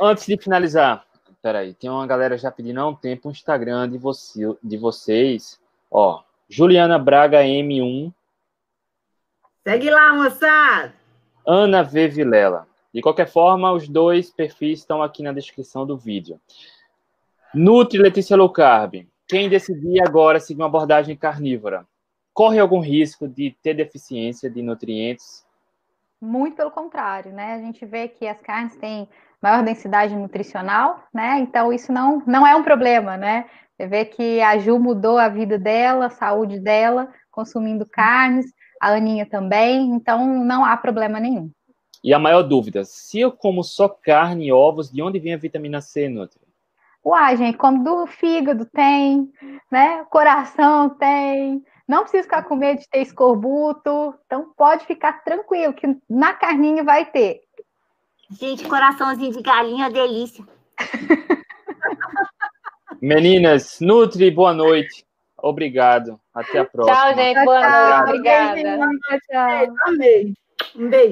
[0.00, 1.04] Antes de finalizar,
[1.42, 5.60] peraí, tem uma galera já pedindo há um tempo o Instagram de, você, de vocês.
[5.90, 8.12] Ó, Juliana Braga M1.
[9.62, 10.94] Segue lá, moçada.
[11.46, 12.08] Ana V.
[12.08, 12.66] Vilela.
[12.92, 16.40] De qualquer forma, os dois perfis estão aqui na descrição do vídeo.
[17.52, 19.08] Nutri Letícia Low Carb.
[19.26, 21.84] Quem decidir agora seguir uma abordagem carnívora,
[22.32, 25.44] corre algum risco de ter deficiência de nutrientes?
[26.22, 27.54] Muito pelo contrário, né?
[27.54, 29.08] A gente vê que as carnes têm
[29.42, 31.40] maior densidade nutricional, né?
[31.40, 33.50] Então isso não, não é um problema, né?
[33.76, 38.46] Você vê que a Ju mudou a vida dela, a saúde dela, consumindo carnes,
[38.80, 41.50] a Aninha também, então não há problema nenhum.
[42.04, 45.38] E a maior dúvida, se eu como só carne e ovos, de onde vem a
[45.38, 46.39] vitamina C, Nutri?
[47.04, 49.30] Uai, gente, como do fígado tem,
[49.70, 50.04] né?
[50.10, 51.64] Coração tem.
[51.88, 54.14] Não precisa ficar com medo de ter escorbuto.
[54.26, 57.40] Então pode ficar tranquilo que na carninha vai ter.
[58.30, 60.44] Gente, coraçãozinho de galinha, delícia.
[63.02, 65.04] Meninas, Nutri, boa noite.
[65.36, 66.20] Obrigado.
[66.34, 66.96] Até a próxima.
[66.96, 67.44] Tchau, gente.
[67.44, 68.10] Boa noite.
[68.10, 68.88] Obrigada.
[69.30, 69.74] Tchau.
[69.86, 70.34] Amei.
[70.76, 71.08] Um beijo.